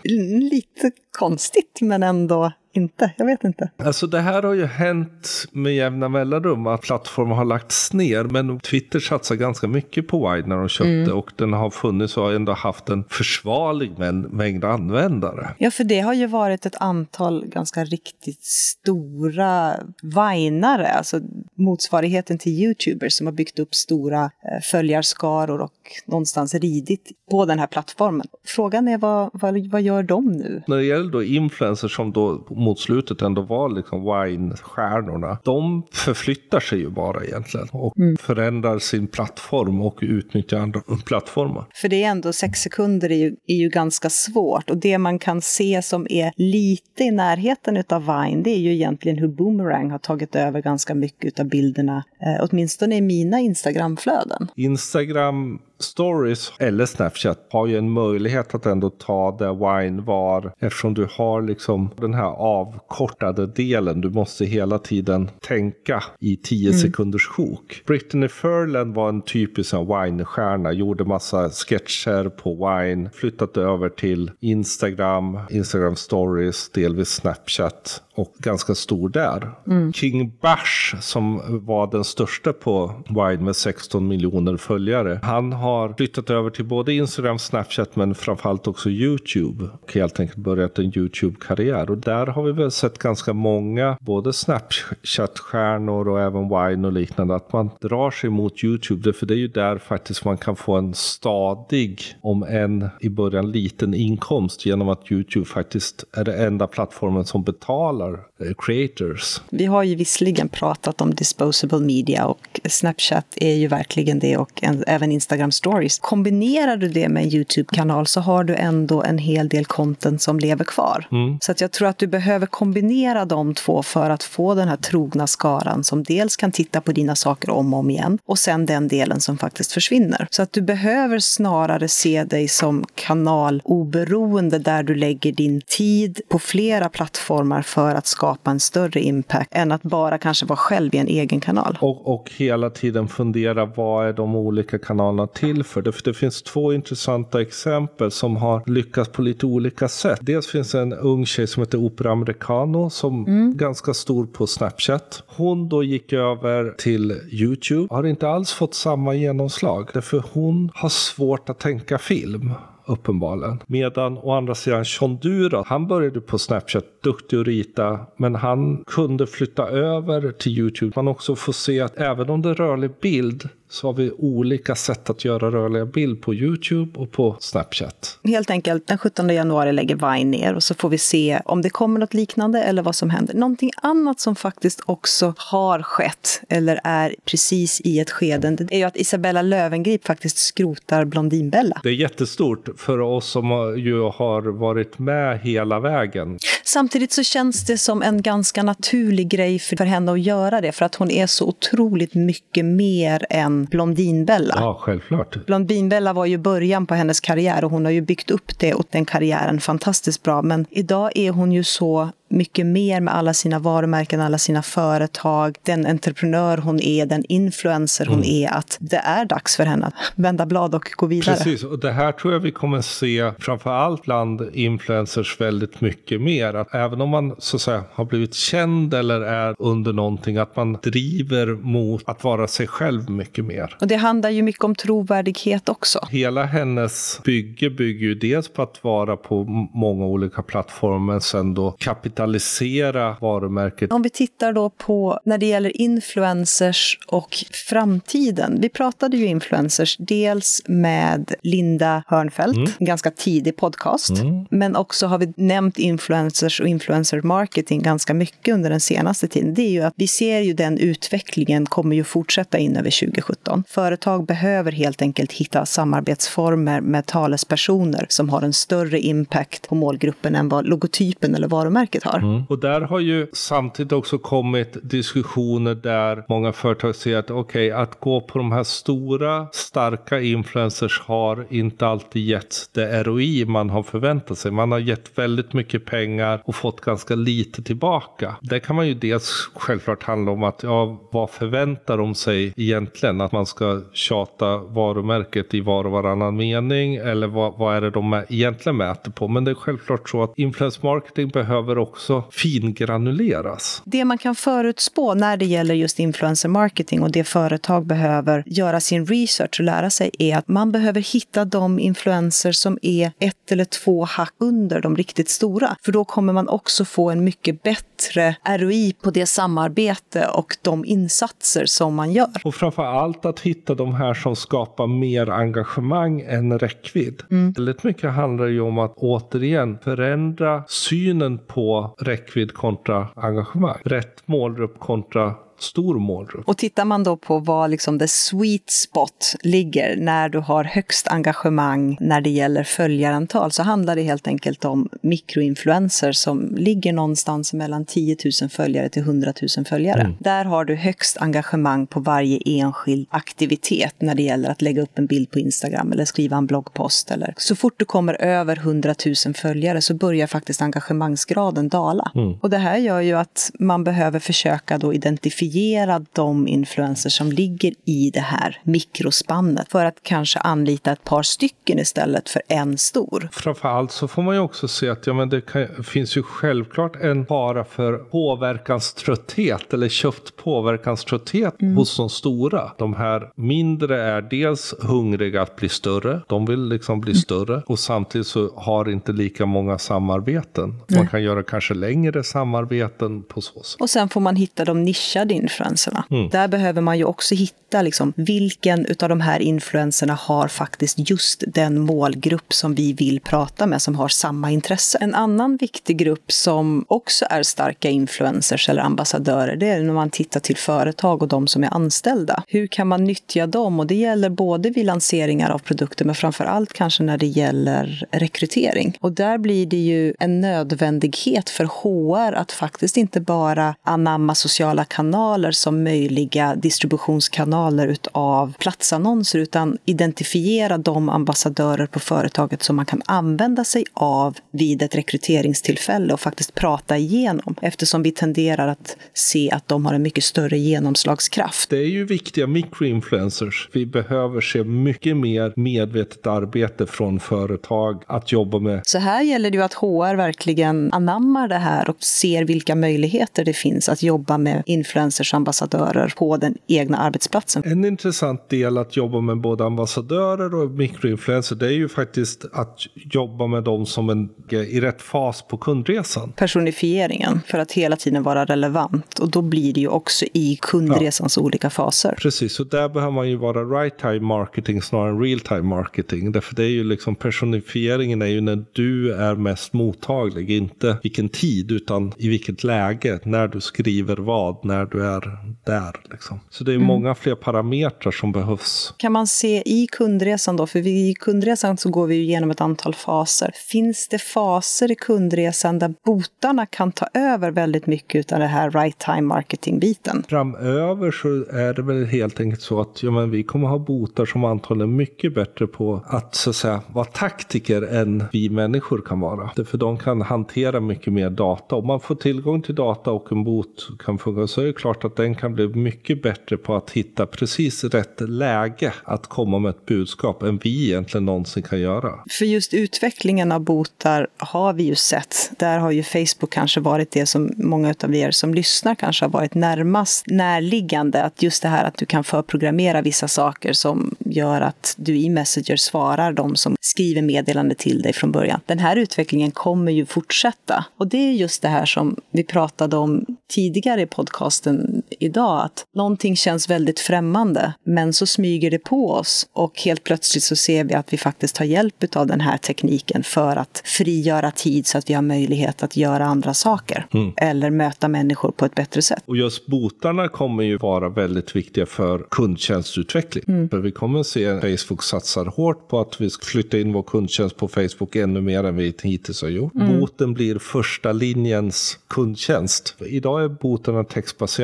Lite 0.51 0.91
konstigt 1.19 1.79
men 1.81 2.03
ändå 2.03 2.51
inte. 2.71 3.11
Jag 3.17 3.25
vet 3.25 3.43
inte. 3.43 3.69
Alltså 3.77 4.07
det 4.07 4.19
här 4.19 4.43
har 4.43 4.53
ju 4.53 4.65
hänt 4.65 5.45
med 5.51 5.75
jämna 5.75 6.09
mellanrum 6.09 6.67
att 6.67 6.81
plattformar 6.81 7.35
har 7.35 7.45
lagts 7.45 7.93
ner. 7.93 8.23
Men 8.23 8.59
Twitter 8.59 8.99
satsar 8.99 9.35
ganska 9.35 9.67
mycket 9.67 10.07
på 10.07 10.31
Wide 10.31 10.47
när 10.47 10.55
de 10.55 10.69
köpte 10.69 10.89
mm. 10.89 11.17
och 11.17 11.31
den 11.35 11.53
har 11.53 11.69
funnits 11.69 12.17
och 12.17 12.33
ändå 12.33 12.51
haft 12.51 12.89
en 12.89 13.03
försvarlig 13.03 13.91
mängd 14.31 14.65
användare. 14.65 15.49
Ja, 15.57 15.71
för 15.71 15.83
det 15.83 15.99
har 15.99 16.13
ju 16.13 16.27
varit 16.27 16.65
ett 16.65 16.75
antal 16.79 17.45
ganska 17.47 17.83
riktigt 17.83 18.43
stora 18.43 19.75
vinare, 20.01 20.87
alltså 20.87 21.19
motsvarigheten 21.55 22.37
till 22.37 22.51
YouTubers 22.51 23.13
som 23.13 23.27
har 23.27 23.33
byggt 23.33 23.59
upp 23.59 23.75
stora 23.75 24.23
eh, 24.23 24.61
följarskaror 24.71 25.61
och 25.61 25.73
någonstans 26.05 26.53
ridit 26.53 27.11
på 27.31 27.45
den 27.45 27.59
här 27.59 27.67
plattformen. 27.67 28.27
Frågan 28.45 28.87
är 28.87 28.97
vad, 28.97 29.29
vad, 29.33 29.67
vad 29.67 29.81
gör 29.81 30.03
de 30.03 30.31
nu? 30.31 30.63
När 30.67 30.77
det 30.77 30.85
gäller 30.85 31.11
då 31.11 31.23
influencers 31.23 31.95
som 31.95 32.11
då 32.11 32.47
mot 32.69 32.79
slutet 32.79 33.21
ändå 33.21 33.41
var 33.41 33.69
liksom 33.69 34.01
wine-stjärnorna. 34.01 35.37
De 35.43 35.83
förflyttar 35.91 36.59
sig 36.59 36.79
ju 36.79 36.89
bara 36.89 37.23
egentligen 37.23 37.67
och 37.71 37.97
mm. 37.97 38.17
förändrar 38.17 38.79
sin 38.79 39.07
plattform 39.07 39.81
och 39.81 39.99
utnyttjar 40.01 40.59
andra 40.59 40.81
plattformar. 41.05 41.65
För 41.73 41.89
det 41.89 42.03
är 42.03 42.09
ändå 42.09 42.33
sex 42.33 42.61
sekunder 42.61 43.11
är 43.11 43.15
ju, 43.15 43.35
är 43.47 43.55
ju 43.55 43.69
ganska 43.69 44.09
svårt 44.09 44.69
och 44.69 44.77
det 44.77 44.97
man 44.97 45.19
kan 45.19 45.41
se 45.41 45.81
som 45.81 46.07
är 46.09 46.31
lite 46.35 47.03
i 47.03 47.11
närheten 47.11 47.83
av 47.89 48.01
Vine 48.01 48.43
det 48.43 48.49
är 48.49 48.59
ju 48.59 48.73
egentligen 48.73 49.17
hur 49.17 49.27
Boomerang 49.27 49.91
har 49.91 49.99
tagit 49.99 50.35
över 50.35 50.61
ganska 50.61 50.95
mycket 50.95 51.39
av 51.39 51.45
bilderna, 51.45 52.03
eh, 52.21 52.47
åtminstone 52.49 52.95
i 52.95 53.01
mina 53.01 53.39
Instagramflöden. 53.39 54.47
Instagram 54.55 55.59
Stories 55.79 56.51
eller 56.59 56.85
Snapchat 56.85 57.47
har 57.51 57.67
ju 57.67 57.77
en 57.77 57.91
möjlighet 57.91 58.55
att 58.55 58.65
ändå 58.65 58.89
ta 58.89 59.37
där 59.39 59.79
Wine 59.81 60.01
var 60.01 60.51
eftersom 60.59 60.93
du 60.93 61.07
har 61.11 61.41
liksom 61.41 61.89
den 61.97 62.13
här 62.13 62.31
avkortade 62.37 63.47
delen. 63.47 64.01
Du 64.01 64.09
måste 64.09 64.45
hela 64.45 64.79
tiden 64.79 65.29
tänka 65.41 66.03
i 66.19 66.37
10 66.37 66.69
mm. 66.69 66.79
sekunders 66.79 67.27
sjok. 67.27 67.83
Brittany 67.87 68.27
Furlan 68.27 68.93
var 68.93 69.09
en 69.09 69.21
typisk 69.21 69.73
Wine-stjärna, 69.73 70.71
gjorde 70.71 71.05
massa 71.05 71.49
sketcher 71.49 72.29
på 72.29 72.53
Wine, 72.53 73.09
flyttat 73.13 73.57
över 73.57 73.89
till 73.89 74.31
Instagram, 74.39 75.39
Instagram 75.49 75.95
Stories, 75.95 76.69
delvis 76.69 77.09
Snapchat 77.09 78.01
och 78.19 78.33
ganska 78.37 78.75
stor 78.75 79.09
där. 79.09 79.51
Mm. 79.67 79.93
King 79.93 80.31
Bash 80.41 80.95
som 80.99 81.41
var 81.65 81.91
den 81.91 82.03
största 82.03 82.53
på 82.53 82.93
Wine 83.07 83.43
med 83.43 83.55
16 83.55 84.07
miljoner 84.07 84.57
följare. 84.57 85.19
Han 85.23 85.53
har 85.53 85.93
flyttat 85.97 86.29
över 86.29 86.49
till 86.49 86.65
både 86.65 86.93
Instagram, 86.93 87.39
Snapchat 87.39 87.95
men 87.95 88.15
framförallt 88.15 88.67
också 88.67 88.89
YouTube. 88.89 89.69
Och 89.81 89.93
helt 89.93 90.19
enkelt 90.19 90.37
börjat 90.37 90.79
en 90.79 90.97
YouTube-karriär. 90.97 91.89
Och 91.89 91.97
där 91.97 92.27
har 92.27 92.43
vi 92.43 92.51
väl 92.51 92.71
sett 92.71 92.97
ganska 92.97 93.33
många, 93.33 93.97
både 94.01 94.33
Snapchat-stjärnor 94.33 96.07
och 96.07 96.21
även 96.21 96.43
Wine 96.49 96.87
och 96.87 96.93
liknande, 96.93 97.35
att 97.35 97.53
man 97.53 97.69
drar 97.81 98.11
sig 98.11 98.29
mot 98.29 98.63
YouTube. 98.63 99.13
För 99.13 99.25
det 99.25 99.33
är 99.33 99.37
ju 99.37 99.47
där 99.47 99.77
faktiskt 99.77 100.25
man 100.25 100.37
kan 100.37 100.55
få 100.55 100.75
en 100.75 100.93
stadig, 100.93 102.01
om 102.21 102.43
än 102.43 102.89
i 103.01 103.09
början 103.09 103.51
liten 103.51 103.93
inkomst 103.93 104.65
genom 104.65 104.89
att 104.89 105.11
YouTube 105.11 105.45
faktiskt 105.45 106.03
är 106.13 106.23
den 106.23 106.45
enda 106.47 106.67
plattformen 106.67 107.25
som 107.25 107.43
betalar 107.43 108.08
för 108.09 108.45
eh, 108.45 108.53
creators. 108.57 109.41
Vi 109.49 109.65
har 109.65 109.83
ju 109.83 109.95
visserligen 109.95 110.49
pratat 110.49 111.01
om 111.01 111.15
disposable 111.15 111.79
media 111.79 112.25
och 112.25 112.59
Snapchat 112.65 113.25
är 113.35 113.53
ju 113.53 113.67
verkligen 113.67 114.19
det 114.19 114.37
och 114.37 114.63
en, 114.63 114.83
även 114.87 115.11
Instagram 115.11 115.51
stories. 115.51 115.99
Kombinerar 115.99 116.77
du 116.77 116.87
det 116.87 117.09
med 117.09 117.23
en 117.23 117.33
YouTube-kanal 117.33 118.07
så 118.07 118.19
har 118.19 118.43
du 118.43 118.55
ändå 118.55 119.03
en 119.03 119.17
hel 119.17 119.49
del 119.49 119.65
content 119.65 120.21
som 120.21 120.39
lever 120.39 120.63
kvar. 120.63 121.07
Mm. 121.11 121.37
Så 121.41 121.51
att 121.51 121.61
jag 121.61 121.71
tror 121.71 121.87
att 121.87 121.97
du 121.97 122.07
behöver 122.07 122.47
kombinera 122.47 123.25
de 123.25 123.53
två 123.53 123.83
för 123.83 124.09
att 124.09 124.23
få 124.23 124.55
den 124.55 124.67
här 124.67 124.77
trogna 124.77 125.27
skaran 125.27 125.83
som 125.83 126.03
dels 126.03 126.37
kan 126.37 126.51
titta 126.51 126.81
på 126.81 126.91
dina 126.91 127.15
saker 127.15 127.49
om 127.49 127.73
och 127.73 127.79
om 127.79 127.89
igen 127.89 128.19
och 128.25 128.39
sen 128.39 128.65
den 128.65 128.87
delen 128.87 129.21
som 129.21 129.37
faktiskt 129.37 129.71
försvinner. 129.71 130.27
Så 130.31 130.41
att 130.41 130.53
du 130.53 130.61
behöver 130.61 131.19
snarare 131.19 131.87
se 131.87 132.23
dig 132.23 132.47
som 132.47 132.85
kanaloberoende 132.95 134.59
där 134.59 134.83
du 134.83 134.95
lägger 134.95 135.31
din 135.31 135.61
tid 135.61 136.21
på 136.29 136.39
flera 136.39 136.89
plattformar 136.89 137.61
för 137.61 137.95
att 137.99 138.07
skapa 138.07 138.51
en 138.51 138.59
större 138.59 138.99
impact 138.99 139.49
än 139.51 139.71
att 139.71 139.83
bara 139.83 140.17
kanske 140.17 140.45
vara 140.45 140.57
själv 140.57 140.95
i 140.95 140.97
en 140.97 141.07
egen 141.07 141.39
kanal. 141.39 141.77
Och, 141.81 142.13
och 142.13 142.31
hela 142.37 142.69
tiden 142.69 143.07
fundera 143.07 143.65
vad 143.65 144.07
är 144.07 144.13
de 144.13 144.35
olika 144.35 144.79
kanalerna 144.79 145.27
till 145.27 145.63
för? 145.63 145.81
Det, 145.81 145.91
för 145.91 146.03
det 146.03 146.13
finns 146.13 146.41
två 146.41 146.73
intressanta 146.73 147.41
exempel 147.41 148.11
som 148.11 148.35
har 148.35 148.63
lyckats 148.65 149.11
på 149.11 149.21
lite 149.21 149.45
olika 149.45 149.87
sätt. 149.87 150.19
Dels 150.21 150.47
finns 150.47 150.75
en 150.75 150.93
ung 150.93 151.25
tjej 151.25 151.47
som 151.47 151.63
heter 151.63 151.77
Opera 151.77 152.11
Americano 152.11 152.89
som 152.89 153.27
mm. 153.27 153.49
är 153.49 153.53
ganska 153.53 153.93
stor 153.93 154.25
på 154.25 154.47
Snapchat. 154.47 155.23
Hon 155.27 155.69
då 155.69 155.83
gick 155.83 156.13
över 156.13 156.75
till 156.77 157.11
YouTube. 157.31 157.87
Har 157.89 158.05
inte 158.05 158.27
alls 158.29 158.51
fått 158.51 158.73
samma 158.73 159.13
genomslag. 159.13 159.89
Därför 159.93 160.23
hon 160.33 160.71
har 160.73 160.89
svårt 160.89 161.49
att 161.49 161.59
tänka 161.59 161.97
film 161.97 162.53
uppenbarligen. 162.89 163.59
Medan 163.67 164.17
å 164.17 164.31
andra 164.31 164.55
sidan 164.55 164.85
Chondura, 164.85 165.29
Dura, 165.49 165.63
han 165.67 165.87
började 165.87 166.21
på 166.21 166.37
Snapchat, 166.37 166.85
duktig 167.03 167.37
att 167.37 167.47
rita, 167.47 167.99
men 168.17 168.35
han 168.35 168.83
kunde 168.87 169.27
flytta 169.27 169.69
över 169.69 170.31
till 170.31 170.51
YouTube. 170.59 170.91
Man 170.95 171.07
också 171.07 171.35
får 171.35 171.53
se 171.53 171.81
att 171.81 171.97
även 171.97 172.29
om 172.29 172.41
det 172.41 172.49
är 172.49 172.55
rörlig 172.55 172.91
bild 173.01 173.49
så 173.69 173.87
har 173.87 173.93
vi 173.93 174.11
olika 174.11 174.75
sätt 174.75 175.09
att 175.09 175.25
göra 175.25 175.51
rörliga 175.51 175.85
bild 175.85 176.21
på 176.21 176.33
YouTube 176.33 176.99
och 176.99 177.11
på 177.11 177.35
Snapchat. 177.39 178.19
Helt 178.23 178.49
enkelt, 178.49 178.87
den 178.87 178.97
17 178.97 179.29
januari 179.29 179.71
lägger 179.71 179.95
Vine 179.95 180.31
ner 180.31 180.53
och 180.53 180.63
så 180.63 180.73
får 180.73 180.89
vi 180.89 180.97
se 180.97 181.41
om 181.45 181.61
det 181.61 181.69
kommer 181.69 181.99
något 181.99 182.13
liknande 182.13 182.63
eller 182.63 182.81
vad 182.81 182.95
som 182.95 183.09
händer. 183.09 183.33
Någonting 183.33 183.71
annat 183.75 184.19
som 184.19 184.35
faktiskt 184.35 184.81
också 184.85 185.33
har 185.37 185.81
skett 185.81 186.41
eller 186.49 186.79
är 186.83 187.15
precis 187.25 187.81
i 187.83 187.99
ett 187.99 188.11
skede, 188.11 188.49
det 188.49 188.75
är 188.75 188.77
ju 188.77 188.83
att 188.83 188.97
Isabella 188.97 189.41
Lövengrip 189.41 190.05
faktiskt 190.05 190.37
skrotar 190.37 191.05
Blondinbella. 191.05 191.79
Det 191.83 191.89
är 191.89 191.93
jättestort 191.93 192.69
för 192.77 192.99
oss 192.99 193.29
som 193.29 193.75
ju 193.77 194.01
har 194.01 194.41
varit 194.41 194.99
med 194.99 195.39
hela 195.39 195.79
vägen. 195.79 196.39
Samtidigt 196.63 197.11
så 197.11 197.23
känns 197.23 197.65
det 197.65 197.77
som 197.77 198.01
en 198.01 198.21
ganska 198.21 198.63
naturlig 198.63 199.27
grej 199.27 199.59
för 199.59 199.85
henne 199.85 200.11
att 200.11 200.21
göra 200.21 200.61
det, 200.61 200.71
för 200.71 200.85
att 200.85 200.95
hon 200.95 201.11
är 201.11 201.27
så 201.27 201.47
otroligt 201.47 202.13
mycket 202.13 202.65
mer 202.65 203.25
än 203.29 203.58
Blondinbella. 203.65 204.53
Ja, 204.57 204.77
självklart. 204.81 205.45
Blondinbella 205.45 206.13
var 206.13 206.25
ju 206.25 206.37
början 206.37 206.85
på 206.85 206.95
hennes 206.95 207.19
karriär 207.19 207.63
och 207.63 207.71
hon 207.71 207.85
har 207.85 207.91
ju 207.91 208.01
byggt 208.01 208.31
upp 208.31 208.59
det 208.59 208.73
och 208.73 208.85
den 208.89 209.05
karriären 209.05 209.59
fantastiskt 209.59 210.23
bra. 210.23 210.41
Men 210.41 210.65
idag 210.69 211.11
är 211.15 211.31
hon 211.31 211.51
ju 211.51 211.63
så 211.63 212.09
mycket 212.29 212.65
mer 212.65 213.01
med 213.01 213.15
alla 213.15 213.33
sina 213.33 213.59
varumärken, 213.59 214.21
alla 214.21 214.37
sina 214.37 214.61
företag, 214.61 215.55
den 215.63 215.85
entreprenör 215.85 216.57
hon 216.57 216.79
är, 216.79 217.05
den 217.05 217.25
influencer 217.29 218.05
hon 218.05 218.23
mm. 218.23 218.29
är, 218.29 218.53
att 218.53 218.77
det 218.79 218.97
är 218.97 219.25
dags 219.25 219.55
för 219.55 219.65
henne 219.65 219.85
att 219.85 219.93
vända 220.15 220.45
blad 220.45 220.75
och 220.75 220.91
gå 220.97 221.05
vidare. 221.05 221.35
Precis, 221.35 221.63
och 221.63 221.79
det 221.79 221.91
här 221.91 222.11
tror 222.11 222.33
jag 222.33 222.39
vi 222.39 222.51
kommer 222.51 222.81
se 222.81 223.31
framför 223.39 223.69
allt 223.69 224.03
bland 224.03 224.41
influencers 224.53 225.41
väldigt 225.41 225.81
mycket 225.81 226.21
mer. 226.21 226.53
Att 226.53 226.75
även 226.75 227.01
om 227.01 227.09
man 227.09 227.35
så 227.37 227.55
att 227.55 227.61
säga 227.61 227.83
har 227.91 228.05
blivit 228.05 228.33
känd 228.33 228.93
eller 228.93 229.21
är 229.21 229.55
under 229.59 229.93
någonting, 229.93 230.37
att 230.37 230.55
man 230.55 230.73
driver 230.73 231.47
mot 231.47 232.03
att 232.05 232.23
vara 232.23 232.47
sig 232.47 232.67
själv 232.67 233.09
mycket 233.09 233.45
mer. 233.45 233.77
Och 233.81 233.87
det 233.87 233.95
handlar 233.95 234.29
ju 234.29 234.41
mycket 234.41 234.63
om 234.63 234.75
trovärdighet 234.75 235.69
också. 235.69 235.99
Hela 236.09 236.43
hennes 236.43 237.21
bygge 237.23 237.69
bygger 237.69 238.07
ju 238.07 238.15
dels 238.15 238.49
på 238.49 238.61
att 238.61 238.83
vara 238.83 239.17
på 239.17 239.43
många 239.73 240.05
olika 240.05 240.41
plattformar, 240.41 240.99
men 240.99 241.21
sen 241.21 241.53
då 241.53 241.75
kapital 241.79 242.18
internalisera 242.19 243.17
varumärket. 243.21 243.93
Om 243.93 244.01
vi 244.01 244.09
tittar 244.09 244.53
då 244.53 244.69
på 244.69 245.19
när 245.25 245.37
det 245.37 245.45
gäller 245.45 245.81
influencers 245.81 246.99
och 247.07 247.35
framtiden. 247.69 248.57
Vi 248.61 248.69
pratade 248.69 249.17
ju 249.17 249.25
influencers 249.25 249.97
dels 249.99 250.61
med 250.65 251.33
Linda 251.41 252.03
Hörnfeldt, 252.07 252.57
mm. 252.57 252.71
en 252.79 252.85
ganska 252.85 253.11
tidig 253.11 253.55
podcast. 253.55 254.09
Mm. 254.09 254.45
Men 254.49 254.75
också 254.75 255.07
har 255.07 255.17
vi 255.17 255.33
nämnt 255.37 255.79
influencers 255.79 256.61
och 256.61 256.67
influencer 256.67 257.21
marketing 257.21 257.81
ganska 257.81 258.13
mycket 258.13 258.53
under 258.53 258.69
den 258.69 258.79
senaste 258.79 259.27
tiden. 259.27 259.53
Det 259.53 259.61
är 259.61 259.71
ju 259.71 259.81
att 259.81 259.93
vi 259.95 260.07
ser 260.07 260.39
ju 260.39 260.53
den 260.53 260.77
utvecklingen 260.77 261.65
kommer 261.65 261.95
ju 261.95 262.03
fortsätta 262.03 262.57
in 262.57 262.77
över 262.77 262.99
2017. 262.99 263.63
Företag 263.67 264.25
behöver 264.25 264.71
helt 264.71 265.01
enkelt 265.01 265.31
hitta 265.31 265.65
samarbetsformer 265.65 266.81
med 266.81 267.05
talespersoner 267.05 268.05
som 268.09 268.29
har 268.29 268.41
en 268.41 268.53
större 268.53 268.99
impact 268.99 269.69
på 269.69 269.75
målgruppen 269.75 270.35
än 270.35 270.49
vad 270.49 270.67
logotypen 270.67 271.35
eller 271.35 271.47
varumärket 271.47 272.03
har. 272.03 272.08
Mm. 272.17 272.43
Och 272.49 272.59
där 272.59 272.81
har 272.81 272.99
ju 272.99 273.27
samtidigt 273.33 273.91
också 273.91 274.17
kommit 274.17 274.77
diskussioner 274.83 275.75
där 275.75 276.23
många 276.29 276.51
företag 276.51 276.95
säger 276.95 277.17
att 277.17 277.31
okej, 277.31 277.71
okay, 277.73 277.81
att 277.81 277.99
gå 277.99 278.21
på 278.21 278.37
de 278.37 278.51
här 278.51 278.63
stora, 278.63 279.47
starka 279.51 280.19
influencers 280.21 281.01
har 281.01 281.45
inte 281.49 281.87
alltid 281.87 282.25
gett 282.25 282.69
det 282.73 283.03
ROI 283.03 283.45
man 283.45 283.69
har 283.69 283.83
förväntat 283.83 284.37
sig. 284.37 284.51
Man 284.51 284.71
har 284.71 284.79
gett 284.79 285.17
väldigt 285.17 285.53
mycket 285.53 285.85
pengar 285.85 286.41
och 286.45 286.55
fått 286.55 286.81
ganska 286.81 287.15
lite 287.15 287.63
tillbaka. 287.63 288.35
Det 288.41 288.59
kan 288.59 288.75
man 288.75 288.87
ju 288.87 288.93
dels 288.93 289.49
självklart 289.55 290.03
handla 290.03 290.31
om 290.31 290.43
att 290.43 290.63
ja, 290.63 291.09
vad 291.11 291.29
förväntar 291.29 291.97
de 291.97 292.15
sig 292.15 292.53
egentligen? 292.55 293.21
Att 293.21 293.31
man 293.31 293.45
ska 293.45 293.81
tjata 293.93 294.57
varumärket 294.57 295.53
i 295.53 295.61
var 295.61 295.85
och 295.85 295.91
varannan 295.91 296.35
mening 296.35 296.95
eller 296.95 297.27
vad, 297.27 297.57
vad 297.57 297.75
är 297.75 297.81
det 297.81 297.89
de 297.89 298.23
egentligen 298.29 298.77
mäter 298.77 299.11
på? 299.11 299.27
Men 299.27 299.43
det 299.43 299.51
är 299.51 299.55
självklart 299.55 300.09
så 300.09 300.23
att 300.23 300.33
influence 300.37 300.79
marketing 300.83 301.27
behöver 301.27 301.77
också 301.77 301.98
fingranuleras. 302.31 303.81
Det 303.85 304.05
man 304.05 304.17
kan 304.17 304.35
förutspå 304.35 305.13
när 305.13 305.37
det 305.37 305.45
gäller 305.45 305.75
just 305.75 305.99
influencer 305.99 306.49
marketing 306.49 307.03
och 307.03 307.11
det 307.11 307.23
företag 307.23 307.85
behöver 307.85 308.43
göra 308.45 308.79
sin 308.79 309.05
research 309.05 309.59
och 309.59 309.65
lära 309.65 309.89
sig 309.89 310.11
är 310.19 310.37
att 310.37 310.47
man 310.47 310.71
behöver 310.71 311.01
hitta 311.13 311.45
de 311.45 311.79
influencers 311.79 312.55
som 312.55 312.77
är 312.81 313.11
ett 313.19 313.51
eller 313.51 313.65
två 313.65 314.03
hack 314.05 314.33
under 314.37 314.81
de 314.81 314.95
riktigt 314.95 315.29
stora. 315.29 315.75
För 315.81 315.91
då 315.91 316.05
kommer 316.05 316.33
man 316.33 316.47
också 316.47 316.85
få 316.85 317.09
en 317.09 317.23
mycket 317.23 317.63
bättre 317.63 318.35
ROI 318.43 318.93
på 319.03 319.11
det 319.11 319.25
samarbete 319.25 320.27
och 320.27 320.57
de 320.61 320.85
insatser 320.85 321.65
som 321.65 321.95
man 321.95 322.11
gör. 322.11 322.27
Och 322.43 322.55
framför 322.55 322.85
allt 322.85 323.25
att 323.25 323.39
hitta 323.39 323.75
de 323.75 323.95
här 323.95 324.13
som 324.13 324.35
skapar 324.35 324.87
mer 324.87 325.29
engagemang 325.29 326.21
än 326.21 326.59
räckvidd. 326.59 327.23
Mm. 327.31 327.51
Väldigt 327.51 327.83
mycket 327.83 328.13
handlar 328.13 328.45
ju 328.45 328.61
om 328.61 328.79
att 328.79 328.93
återigen 328.97 329.77
förändra 329.83 330.63
synen 330.67 331.37
på 331.47 331.88
räckvidd 331.97 332.53
kontra 332.53 333.07
engagemang. 333.15 333.77
Rätt 333.83 334.27
målgrupp 334.27 334.79
kontra 334.79 335.35
stor 335.63 335.99
målgrupp. 335.99 336.47
Och 336.47 336.57
tittar 336.57 336.85
man 336.85 337.03
då 337.03 337.17
på 337.17 337.39
vad 337.39 337.69
liksom 337.69 337.99
the 337.99 338.07
sweet 338.07 338.69
spot 338.69 339.35
ligger 339.43 339.95
när 339.97 340.29
du 340.29 340.39
har 340.39 340.63
högst 340.63 341.07
engagemang 341.07 341.97
när 341.99 342.21
det 342.21 342.29
gäller 342.29 342.63
följarantal 342.63 343.51
så 343.51 343.63
handlar 343.63 343.95
det 343.95 344.01
helt 344.01 344.27
enkelt 344.27 344.65
om 344.65 344.89
mikroinfluencers 345.01 346.17
som 346.17 346.55
ligger 346.55 346.93
någonstans 346.93 347.53
mellan 347.53 347.85
10 347.85 348.17
000 348.41 348.49
följare 348.49 348.89
till 348.89 349.01
100 349.01 349.33
000 349.57 349.65
följare. 349.65 350.01
Mm. 350.01 350.15
Där 350.19 350.45
har 350.45 350.65
du 350.65 350.75
högst 350.75 351.17
engagemang 351.17 351.87
på 351.87 351.99
varje 351.99 352.39
enskild 352.45 353.07
aktivitet 353.09 353.95
när 353.99 354.15
det 354.15 354.23
gäller 354.23 354.49
att 354.49 354.61
lägga 354.61 354.81
upp 354.81 354.99
en 354.99 355.05
bild 355.05 355.31
på 355.31 355.39
Instagram 355.39 355.91
eller 355.91 356.05
skriva 356.05 356.37
en 356.37 356.45
bloggpost. 356.45 357.11
Eller. 357.11 357.33
Så 357.37 357.55
fort 357.55 357.73
du 357.77 357.85
kommer 357.85 358.21
över 358.21 358.57
100 358.57 358.95
000 359.25 359.33
följare 359.33 359.81
så 359.81 359.93
börjar 359.93 360.27
faktiskt 360.27 360.61
engagemangsgraden 360.61 361.69
dala. 361.69 362.11
Mm. 362.15 362.33
Och 362.41 362.49
det 362.49 362.57
här 362.57 362.77
gör 362.77 363.01
ju 363.01 363.13
att 363.13 363.51
man 363.59 363.83
behöver 363.83 364.19
försöka 364.19 364.77
då 364.77 364.93
identifiera 364.93 365.48
identifiera 365.49 366.05
de 366.13 366.47
influencers 366.47 367.17
som 367.17 367.31
ligger 367.31 367.73
i 367.85 368.11
det 368.13 368.19
här 368.19 368.61
mikrospannet 368.63 369.71
för 369.71 369.85
att 369.85 370.03
kanske 370.03 370.39
anlita 370.39 370.91
ett 370.91 371.03
par 371.03 371.23
stycken 371.23 371.79
istället 371.79 372.29
för 372.29 372.41
en 372.47 372.77
stor. 372.77 373.29
Framförallt 373.31 373.91
så 373.91 374.07
får 374.07 374.21
man 374.21 374.35
ju 374.35 374.41
också 374.41 374.67
se 374.67 374.89
att 374.89 375.07
ja, 375.07 375.13
men 375.13 375.29
det 375.29 375.41
kan, 375.41 375.83
finns 375.83 376.17
ju 376.17 376.23
självklart 376.23 376.95
en 376.95 377.25
fara 377.25 377.63
för 377.63 377.93
påverkanströtthet 377.97 379.73
eller 379.73 379.89
köpt 379.89 380.35
påverkanströtthet 380.35 381.61
mm. 381.61 381.75
hos 381.75 381.97
de 381.97 382.09
stora. 382.09 382.71
De 382.77 382.93
här 382.93 383.31
mindre 383.35 384.01
är 384.01 384.21
dels 384.21 384.73
hungriga 384.79 385.41
att 385.41 385.55
bli 385.55 385.69
större. 385.69 386.21
De 386.27 386.45
vill 386.45 386.67
liksom 386.67 387.01
bli 387.01 387.11
mm. 387.11 387.21
större 387.21 387.63
och 387.65 387.79
samtidigt 387.79 388.27
så 388.27 388.51
har 388.55 388.89
inte 388.89 389.11
lika 389.11 389.45
många 389.45 389.77
samarbeten. 389.77 390.75
Man 390.95 391.07
kan 391.07 391.23
göra 391.23 391.43
kanske 391.43 391.73
längre 391.73 392.23
samarbeten 392.23 393.23
på 393.23 393.41
så 393.41 393.63
sätt. 393.63 393.81
Och 393.81 393.89
sen 393.89 394.09
får 394.09 394.21
man 394.21 394.35
hitta 394.35 394.65
de 394.65 394.83
nischade 394.83 395.33
influenserna. 395.39 396.03
Mm. 396.11 396.29
Där 396.29 396.47
behöver 396.47 396.81
man 396.81 396.97
ju 396.97 397.03
också 397.03 397.35
hitta 397.35 397.81
liksom, 397.81 398.13
vilken 398.15 398.85
av 399.01 399.09
de 399.09 399.21
här 399.21 399.39
influenserna 399.39 400.13
har 400.13 400.47
faktiskt 400.47 401.09
just 401.09 401.43
den 401.47 401.79
målgrupp 401.79 402.53
som 402.53 402.75
vi 402.75 402.93
vill 402.93 403.19
prata 403.19 403.65
med, 403.67 403.81
som 403.81 403.95
har 403.95 404.07
samma 404.07 404.51
intresse. 404.51 404.97
En 405.01 405.15
annan 405.15 405.57
viktig 405.57 405.97
grupp 405.97 406.31
som 406.31 406.85
också 406.87 407.25
är 407.29 407.43
starka 407.43 407.89
influencers 407.89 408.69
eller 408.69 408.81
ambassadörer, 408.81 409.55
det 409.55 409.67
är 409.67 409.83
när 409.83 409.93
man 409.93 410.09
tittar 410.09 410.39
till 410.39 410.57
företag 410.57 411.21
och 411.21 411.27
de 411.27 411.47
som 411.47 411.63
är 411.63 411.73
anställda. 411.73 412.43
Hur 412.47 412.67
kan 412.67 412.87
man 412.87 413.03
nyttja 413.03 413.47
dem? 413.47 413.79
Och 413.79 413.87
det 413.87 413.95
gäller 413.95 414.29
både 414.29 414.69
vid 414.69 414.85
lanseringar 414.85 415.49
av 415.49 415.59
produkter, 415.59 416.05
men 416.05 416.15
framför 416.15 416.45
allt 416.45 416.73
kanske 416.73 417.03
när 417.03 417.17
det 417.17 417.27
gäller 417.27 418.07
rekrytering. 418.11 418.97
Och 419.01 419.11
där 419.11 419.37
blir 419.37 419.65
det 419.65 419.77
ju 419.77 420.13
en 420.19 420.41
nödvändighet 420.41 421.49
för 421.49 421.65
HR 421.65 422.33
att 422.33 422.51
faktiskt 422.51 422.97
inte 422.97 423.21
bara 423.21 423.75
anamma 423.83 424.35
sociala 424.35 424.85
kanaler 424.85 425.28
kanaler 425.29 425.51
som 425.51 425.83
möjliga 425.83 426.55
distributionskanaler 426.55 427.87
utav 427.87 428.53
platsannonser 428.59 429.39
utan 429.39 429.77
identifiera 429.85 430.77
de 430.77 431.09
ambassadörer 431.09 431.85
på 431.85 431.99
företaget 431.99 432.63
som 432.63 432.75
man 432.75 432.85
kan 432.85 433.01
använda 433.05 433.63
sig 433.63 433.83
av 433.93 434.37
vid 434.51 434.81
ett 434.81 434.95
rekryteringstillfälle 434.95 436.13
och 436.13 436.19
faktiskt 436.19 436.55
prata 436.55 436.97
igenom 436.97 437.55
eftersom 437.61 438.03
vi 438.03 438.11
tenderar 438.11 438.67
att 438.67 438.97
se 439.13 439.51
att 439.51 439.67
de 439.67 439.85
har 439.85 439.93
en 439.93 440.01
mycket 440.01 440.23
större 440.23 440.57
genomslagskraft. 440.57 441.69
Det 441.69 441.77
är 441.77 441.89
ju 441.89 442.05
viktiga 442.05 442.47
microinfluencers. 442.47 443.69
Vi 443.73 443.85
behöver 443.85 444.41
se 444.41 444.63
mycket 444.63 445.17
mer 445.17 445.53
medvetet 445.55 446.27
arbete 446.27 446.85
från 446.85 447.19
företag 447.19 448.03
att 448.07 448.31
jobba 448.31 448.59
med. 448.59 448.81
Så 448.83 448.97
här 448.97 449.21
gäller 449.21 449.51
det 449.51 449.57
ju 449.57 449.63
att 449.63 449.73
HR 449.73 450.15
verkligen 450.15 450.93
anammar 450.93 451.47
det 451.47 451.57
här 451.57 451.89
och 451.89 452.03
ser 452.03 452.45
vilka 452.45 452.75
möjligheter 452.75 453.45
det 453.45 453.53
finns 453.53 453.89
att 453.89 454.03
jobba 454.03 454.37
med 454.37 454.63
influencers 454.65 455.18
influencers 455.19 455.33
ambassadörer 455.33 456.13
på 456.17 456.37
den 456.37 456.55
egna 456.67 456.97
arbetsplatsen. 456.97 457.63
En 457.65 457.85
intressant 457.85 458.49
del 458.49 458.77
att 458.77 458.97
jobba 458.97 459.21
med 459.21 459.41
både 459.41 459.65
ambassadörer 459.65 460.55
och 460.55 460.71
mikroinfluencer 460.71 461.55
det 461.55 461.65
är 461.65 461.71
ju 461.71 461.87
faktiskt 461.87 462.45
att 462.53 462.79
jobba 462.95 463.47
med 463.47 463.63
dem 463.63 463.85
som 463.85 464.09
en, 464.09 464.29
i 464.49 464.81
rätt 464.81 465.01
fas 465.01 465.41
på 465.41 465.57
kundresan. 465.57 466.31
Personifieringen 466.35 467.41
för 467.47 467.59
att 467.59 467.71
hela 467.71 467.95
tiden 467.95 468.23
vara 468.23 468.45
relevant 468.45 469.19
och 469.19 469.31
då 469.31 469.41
blir 469.41 469.73
det 469.73 469.81
ju 469.81 469.87
också 469.87 470.25
i 470.33 470.57
kundresans 470.61 471.37
ja. 471.37 471.43
olika 471.43 471.69
faser. 471.69 472.15
Precis, 472.17 472.59
och 472.59 472.67
där 472.67 472.89
behöver 472.89 473.13
man 473.13 473.29
ju 473.29 473.35
vara 473.35 473.81
right 473.81 473.97
time 473.97 474.19
marketing 474.19 474.81
snarare 474.81 475.09
än 475.09 475.21
real 475.21 475.39
time 475.39 475.61
marketing. 475.61 476.31
Därför 476.31 476.55
det 476.55 476.63
är 476.63 476.69
ju 476.69 476.83
liksom 476.83 477.15
personifieringen 477.15 478.21
är 478.21 478.27
ju 478.27 478.41
när 478.41 478.65
du 478.73 479.13
är 479.13 479.35
mest 479.35 479.73
mottaglig, 479.73 480.51
inte 480.51 480.97
vilken 481.03 481.29
tid 481.29 481.71
utan 481.71 482.13
i 482.17 482.27
vilket 482.29 482.63
läge, 482.63 483.19
när 483.23 483.47
du 483.47 483.61
skriver 483.61 484.17
vad, 484.17 484.65
när 484.65 484.85
du 484.85 485.05
är 485.05 485.08
är 485.15 485.37
där. 485.65 485.95
Liksom. 486.11 486.39
Så 486.49 486.63
det 486.63 486.71
är 486.71 486.75
mm. 486.75 486.87
många 486.87 487.15
fler 487.15 487.35
parametrar 487.35 488.11
som 488.11 488.31
behövs. 488.31 488.93
Kan 488.97 489.11
man 489.11 489.27
se 489.27 489.63
i 489.65 489.87
kundresan 489.91 490.55
då, 490.55 490.67
för 490.67 490.87
i 490.87 491.13
kundresan 491.19 491.77
så 491.77 491.89
går 491.89 492.07
vi 492.07 492.15
igenom 492.15 492.51
ett 492.51 492.61
antal 492.61 492.95
faser. 492.95 493.51
Finns 493.71 494.07
det 494.07 494.19
faser 494.19 494.91
i 494.91 494.95
kundresan 494.95 495.79
där 495.79 495.93
botarna 496.05 496.65
kan 496.65 496.91
ta 496.91 497.07
över 497.13 497.51
väldigt 497.51 497.87
mycket 497.87 498.31
av 498.31 498.39
det 498.39 498.45
här 498.45 498.71
right 498.71 498.97
time 498.97 499.21
marketing-biten? 499.21 500.23
Framöver 500.29 501.11
så 501.11 501.27
är 501.55 501.73
det 501.73 501.81
väl 501.81 502.05
helt 502.05 502.39
enkelt 502.39 502.61
så 502.61 502.81
att 502.81 503.03
ja, 503.03 503.11
men 503.11 503.31
vi 503.31 503.43
kommer 503.43 503.67
ha 503.67 503.79
botar 503.79 504.25
som 504.25 504.43
antagligen 504.43 504.89
är 504.89 504.97
mycket 504.97 505.35
bättre 505.35 505.67
på 505.67 506.03
att 506.07 506.35
så 506.35 506.49
att 506.49 506.55
säga 506.55 506.81
vara 506.87 507.05
taktiker 507.05 507.81
än 507.81 508.23
vi 508.31 508.49
människor 508.49 509.01
kan 509.01 509.19
vara. 509.19 509.49
För 509.65 509.77
de 509.77 509.97
kan 509.97 510.21
hantera 510.21 510.79
mycket 510.79 511.13
mer 511.13 511.29
data. 511.29 511.75
Om 511.75 511.87
man 511.87 511.99
får 511.99 512.15
tillgång 512.15 512.61
till 512.61 512.75
data 512.75 513.11
och 513.11 513.31
en 513.31 513.43
bot 513.43 513.87
kan 513.99 514.17
funka 514.17 514.47
så 514.47 514.61
är 514.61 514.65
det 514.65 514.73
klart 514.73 514.98
klart 514.99 515.11
att 515.11 515.17
den 515.17 515.35
kan 515.35 515.53
bli 515.53 515.67
mycket 515.67 516.23
bättre 516.23 516.57
på 516.57 516.75
att 516.75 516.91
hitta 516.91 517.25
precis 517.25 517.83
rätt 517.83 518.21
läge 518.29 518.93
att 519.03 519.27
komma 519.27 519.59
med 519.59 519.69
ett 519.69 519.85
budskap 519.85 520.43
än 520.43 520.57
vi 520.63 520.87
egentligen 520.87 521.25
någonsin 521.25 521.63
kan 521.63 521.79
göra. 521.79 522.11
För 522.29 522.45
just 522.45 522.73
utvecklingen 522.73 523.51
av 523.51 523.61
botar 523.61 524.27
har 524.37 524.73
vi 524.73 524.83
ju 524.83 524.95
sett. 524.95 525.51
Där 525.57 525.77
har 525.77 525.91
ju 525.91 526.03
Facebook 526.03 526.51
kanske 526.51 526.79
varit 526.79 527.11
det 527.11 527.25
som 527.25 527.51
många 527.57 527.95
av 528.03 528.15
er 528.15 528.31
som 528.31 528.53
lyssnar 528.53 528.95
kanske 528.95 529.25
har 529.25 529.29
varit 529.29 529.53
närmast 529.53 530.25
närliggande. 530.27 531.23
Att 531.23 531.43
just 531.43 531.61
det 531.61 531.69
här 531.69 531.83
att 531.83 531.97
du 531.97 532.05
kan 532.05 532.23
förprogrammera 532.23 533.01
vissa 533.01 533.27
saker 533.27 533.73
som 533.73 534.15
gör 534.19 534.61
att 534.61 534.95
du 534.97 535.17
i 535.17 535.29
Messenger 535.29 535.75
svarar 535.75 536.33
de 536.33 536.55
som 536.55 536.75
skriver 536.81 537.21
meddelande 537.21 537.75
till 537.75 538.01
dig 538.01 538.13
från 538.13 538.31
början. 538.31 538.59
Den 538.65 538.79
här 538.79 538.95
utvecklingen 538.95 539.51
kommer 539.51 539.91
ju 539.91 540.05
fortsätta. 540.05 540.85
Och 540.97 541.07
det 541.07 541.17
är 541.17 541.31
just 541.31 541.61
det 541.61 541.67
här 541.67 541.85
som 541.85 542.15
vi 542.31 542.43
pratade 542.43 542.97
om 542.97 543.25
tidigare 543.47 544.01
i 544.01 544.05
podcasten 544.05 544.78
idag, 545.19 545.65
att 545.65 545.85
någonting 545.95 546.35
känns 546.35 546.69
väldigt 546.69 546.99
främmande, 546.99 547.73
men 547.83 548.13
så 548.13 548.25
smyger 548.25 548.71
det 548.71 548.79
på 548.79 549.11
oss 549.11 549.47
och 549.53 549.79
helt 549.79 550.03
plötsligt 550.03 550.43
så 550.43 550.55
ser 550.55 550.83
vi 550.83 550.93
att 550.93 551.13
vi 551.13 551.17
faktiskt 551.17 551.57
har 551.57 551.65
hjälp 551.65 552.15
av 552.15 552.27
den 552.27 552.41
här 552.41 552.57
tekniken 552.57 553.23
för 553.23 553.55
att 553.55 553.81
frigöra 553.85 554.51
tid 554.51 554.87
så 554.87 554.97
att 554.97 555.09
vi 555.09 555.13
har 555.13 555.21
möjlighet 555.21 555.83
att 555.83 555.97
göra 555.97 556.25
andra 556.25 556.53
saker 556.53 557.07
mm. 557.13 557.31
eller 557.37 557.69
möta 557.69 558.07
människor 558.07 558.51
på 558.51 558.65
ett 558.65 558.75
bättre 558.75 559.01
sätt. 559.01 559.23
Och 559.25 559.37
just 559.37 559.65
botarna 559.65 560.27
kommer 560.27 560.63
ju 560.63 560.77
vara 560.77 561.09
väldigt 561.09 561.55
viktiga 561.55 561.85
för 561.85 562.25
kundtjänstutveckling. 562.29 563.43
Mm. 563.47 563.69
För 563.69 563.77
vi 563.77 563.91
kommer 563.91 564.23
se 564.23 564.59
Facebook 564.61 565.03
satsar 565.03 565.45
hårt 565.45 565.87
på 565.87 565.99
att 565.99 566.21
vi 566.21 566.29
ska 566.29 566.45
flytta 566.45 566.79
in 566.79 566.93
vår 566.93 567.03
kundtjänst 567.03 567.57
på 567.57 567.67
Facebook 567.67 568.15
ännu 568.15 568.41
mer 568.41 568.63
än 568.63 568.75
vi 568.75 568.95
hittills 569.03 569.41
har 569.41 569.49
gjort. 569.49 569.75
Mm. 569.75 569.99
Boten 569.99 570.33
blir 570.33 570.59
första 570.59 571.11
linjens 571.11 571.99
kundtjänst. 572.07 572.95
Idag 572.99 573.43
är 573.43 573.47
botarna 573.47 574.03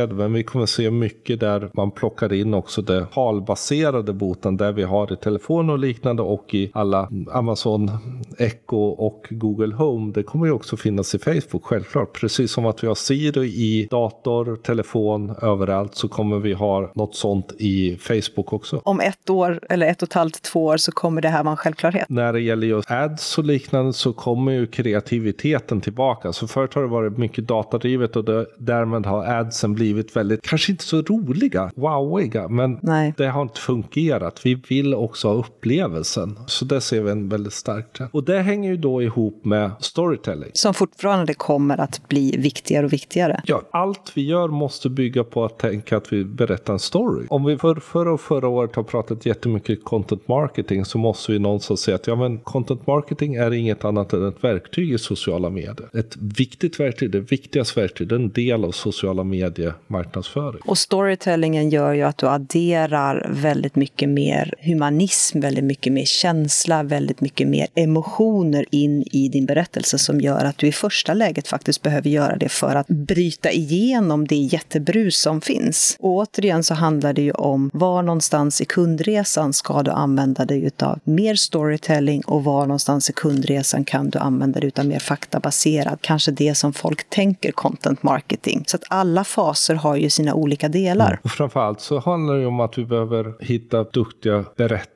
textbaserade 0.05 0.15
men 0.15 0.33
vi 0.33 0.43
kommer 0.43 0.65
se 0.65 0.91
mycket 0.91 1.39
där 1.39 1.69
man 1.74 1.91
plockar 1.91 2.33
in 2.33 2.53
också 2.53 2.81
det 2.81 3.05
talbaserade 3.13 4.13
boten 4.13 4.57
där 4.57 4.71
vi 4.71 4.83
har 4.83 5.13
i 5.13 5.15
telefon 5.15 5.69
och 5.69 5.79
liknande 5.79 6.24
och 6.24 6.53
i 6.53 6.71
alla 6.74 7.09
Amazon 7.31 7.91
Echo 8.38 8.77
och 8.77 9.27
Google 9.29 9.75
Home. 9.75 10.13
Det 10.13 10.24
kommer 10.24 10.45
ju 10.45 10.51
också 10.51 10.77
finnas 10.77 11.15
i 11.15 11.19
Facebook 11.19 11.63
självklart. 11.63 12.19
Precis 12.19 12.51
som 12.51 12.65
att 12.65 12.83
vi 12.83 12.88
har 12.88 12.95
Siri 12.95 13.47
i 13.47 13.88
dator, 13.91 14.55
telefon, 14.55 15.35
överallt 15.41 15.95
så 15.95 16.07
kommer 16.07 16.39
vi 16.39 16.53
ha 16.53 16.91
något 16.95 17.15
sånt 17.15 17.53
i 17.59 17.97
Facebook 17.97 18.53
också. 18.53 18.81
Om 18.83 19.00
ett 19.00 19.29
år 19.29 19.59
eller 19.69 19.88
ett 19.88 20.01
och 20.01 20.07
ett 20.07 20.13
halvt, 20.13 20.41
två 20.41 20.65
år 20.65 20.77
så 20.77 20.91
kommer 20.91 21.21
det 21.21 21.29
här 21.29 21.43
vara 21.43 21.51
en 21.51 21.57
självklarhet. 21.57 22.09
När 22.09 22.33
det 22.33 22.41
gäller 22.41 22.67
just 22.67 22.91
ads 22.91 23.38
och 23.38 23.43
liknande 23.43 23.93
så 23.93 24.13
kommer 24.13 24.51
ju 24.51 24.67
kreativiteten 24.67 25.81
tillbaka. 25.81 26.33
Så 26.33 26.47
förut 26.47 26.74
har 26.74 26.81
det 26.81 26.88
varit 26.88 27.17
mycket 27.17 27.47
datadrivet 27.47 28.15
och 28.15 28.25
det, 28.25 28.45
därmed 28.57 29.05
har 29.05 29.25
adsen 29.25 29.74
blivit 29.74 29.94
väldigt, 30.15 30.41
kanske 30.41 30.71
inte 30.71 30.83
så 30.83 31.01
roliga, 31.01 31.71
wowiga, 31.75 32.47
men 32.47 32.79
Nej. 32.81 33.13
det 33.17 33.27
har 33.27 33.41
inte 33.41 33.59
fungerat. 33.59 34.45
Vi 34.45 34.55
vill 34.69 34.93
också 34.93 35.27
ha 35.27 35.35
upplevelsen. 35.35 36.39
Så 36.47 36.65
det 36.65 36.81
ser 36.81 37.01
vi 37.01 37.11
en 37.11 37.29
väldigt 37.29 37.53
stark 37.53 37.93
trend. 37.93 38.09
Och 38.13 38.23
det 38.23 38.41
hänger 38.41 38.69
ju 38.69 38.77
då 38.77 39.03
ihop 39.03 39.45
med 39.45 39.71
storytelling. 39.79 40.49
Som 40.53 40.73
fortfarande 40.73 41.33
kommer 41.33 41.77
att 41.77 42.07
bli 42.07 42.37
viktigare 42.37 42.85
och 42.85 42.93
viktigare. 42.93 43.41
Ja, 43.45 43.61
allt 43.71 44.11
vi 44.13 44.25
gör 44.25 44.47
måste 44.47 44.89
bygga 44.89 45.23
på 45.23 45.45
att 45.45 45.59
tänka 45.59 45.97
att 45.97 46.13
vi 46.13 46.23
berättar 46.23 46.73
en 46.73 46.79
story. 46.79 47.25
Om 47.29 47.45
vi 47.45 47.57
för 47.57 47.75
förra 47.75 48.13
och 48.13 48.21
förra 48.21 48.47
året 48.47 48.75
har 48.75 48.83
pratat 48.83 49.25
jättemycket 49.25 49.83
content 49.83 50.27
marketing 50.27 50.85
så 50.85 50.97
måste 50.97 51.31
vi 51.31 51.39
någonstans 51.39 51.79
säga 51.79 51.95
att 51.95 52.07
ja, 52.07 52.15
men 52.15 52.37
content 52.39 52.87
marketing 52.87 53.35
är 53.35 53.53
inget 53.53 53.85
annat 53.85 54.13
än 54.13 54.27
ett 54.27 54.43
verktyg 54.43 54.93
i 54.93 54.97
sociala 54.97 55.49
medier. 55.49 55.89
Ett 55.93 56.17
viktigt 56.17 56.79
verktyg, 56.79 57.11
det 57.11 57.19
viktigaste 57.19 57.79
verktyget, 57.81 58.11
en 58.11 58.29
del 58.29 58.65
av 58.65 58.71
sociala 58.71 59.23
medier 59.23 59.73
marknadsföring. 59.88 60.62
Och 60.65 60.77
storytellingen 60.77 61.70
gör 61.70 61.94
ju 61.94 62.01
att 62.01 62.18
du 62.18 62.27
adderar 62.27 63.27
väldigt 63.30 63.75
mycket 63.75 64.10
mer 64.10 64.54
humanism, 64.62 65.39
väldigt 65.39 65.63
mycket 65.63 65.94
mer 65.94 66.06
känsla, 66.06 66.84
väldigt 66.84 67.22
mycket 67.22 67.48
mer 67.48 67.68
emotioner 67.75 68.65
in 68.72 69.04
i 69.12 69.30
din 69.30 69.46
berättelse 69.46 70.00
som 70.00 70.22
gör 70.22 70.46
att 70.46 70.58
du 70.58 70.68
i 70.68 70.72
första 70.72 71.13
läget 71.13 71.48
faktiskt 71.48 71.82
behöver 71.82 72.10
göra 72.10 72.36
det 72.36 72.50
för 72.50 72.75
att 72.75 72.88
bryta 72.88 73.51
igenom 73.51 74.27
det 74.27 74.36
jättebrus 74.36 75.20
som 75.20 75.42
finns. 75.42 75.98
Och 76.00 76.15
återigen 76.15 76.63
så 76.63 76.74
handlar 76.74 77.13
det 77.13 77.22
ju 77.22 77.32
om 77.32 77.70
var 77.74 78.01
någonstans 78.01 78.62
i 78.62 78.65
kundresan 78.65 79.54
ska 79.54 79.84
du 79.84 79.92
använda 79.92 80.46
dig 80.46 80.63
utav 80.63 81.00
mer 81.04 81.36
storytelling 81.36 82.22
och 82.22 82.44
var 82.44 82.65
någonstans 82.65 83.10
i 83.10 83.13
kundresan 83.13 83.86
kan 83.86 84.10
du 84.10 84.20
använda 84.20 84.60
dig 84.60 84.68
utav 84.68 84.86
mer 84.86 85.00
faktabaserad, 85.00 85.98
kanske 86.01 86.32
det 86.32 86.56
som 86.56 86.74
folk 86.74 87.10
tänker 87.10 87.51
content 87.51 88.04
marketing. 88.04 88.63
Så 88.68 88.77
att 88.77 88.84
alla 88.88 89.24
faser 89.24 89.75
har 89.77 89.96
ju 89.96 90.10
sina 90.10 90.34
olika 90.34 90.70
delar. 90.70 91.08
Mm. 91.08 91.20
Och 91.24 91.32
framförallt 91.32 91.80
så 91.80 91.99
handlar 91.99 92.36
det 92.36 92.45
om 92.45 92.60
att 92.60 92.78
vi 92.78 92.86
behöver 92.86 93.34
hitta 93.39 93.84
duktiga 93.84 94.45
berättare 94.58 94.94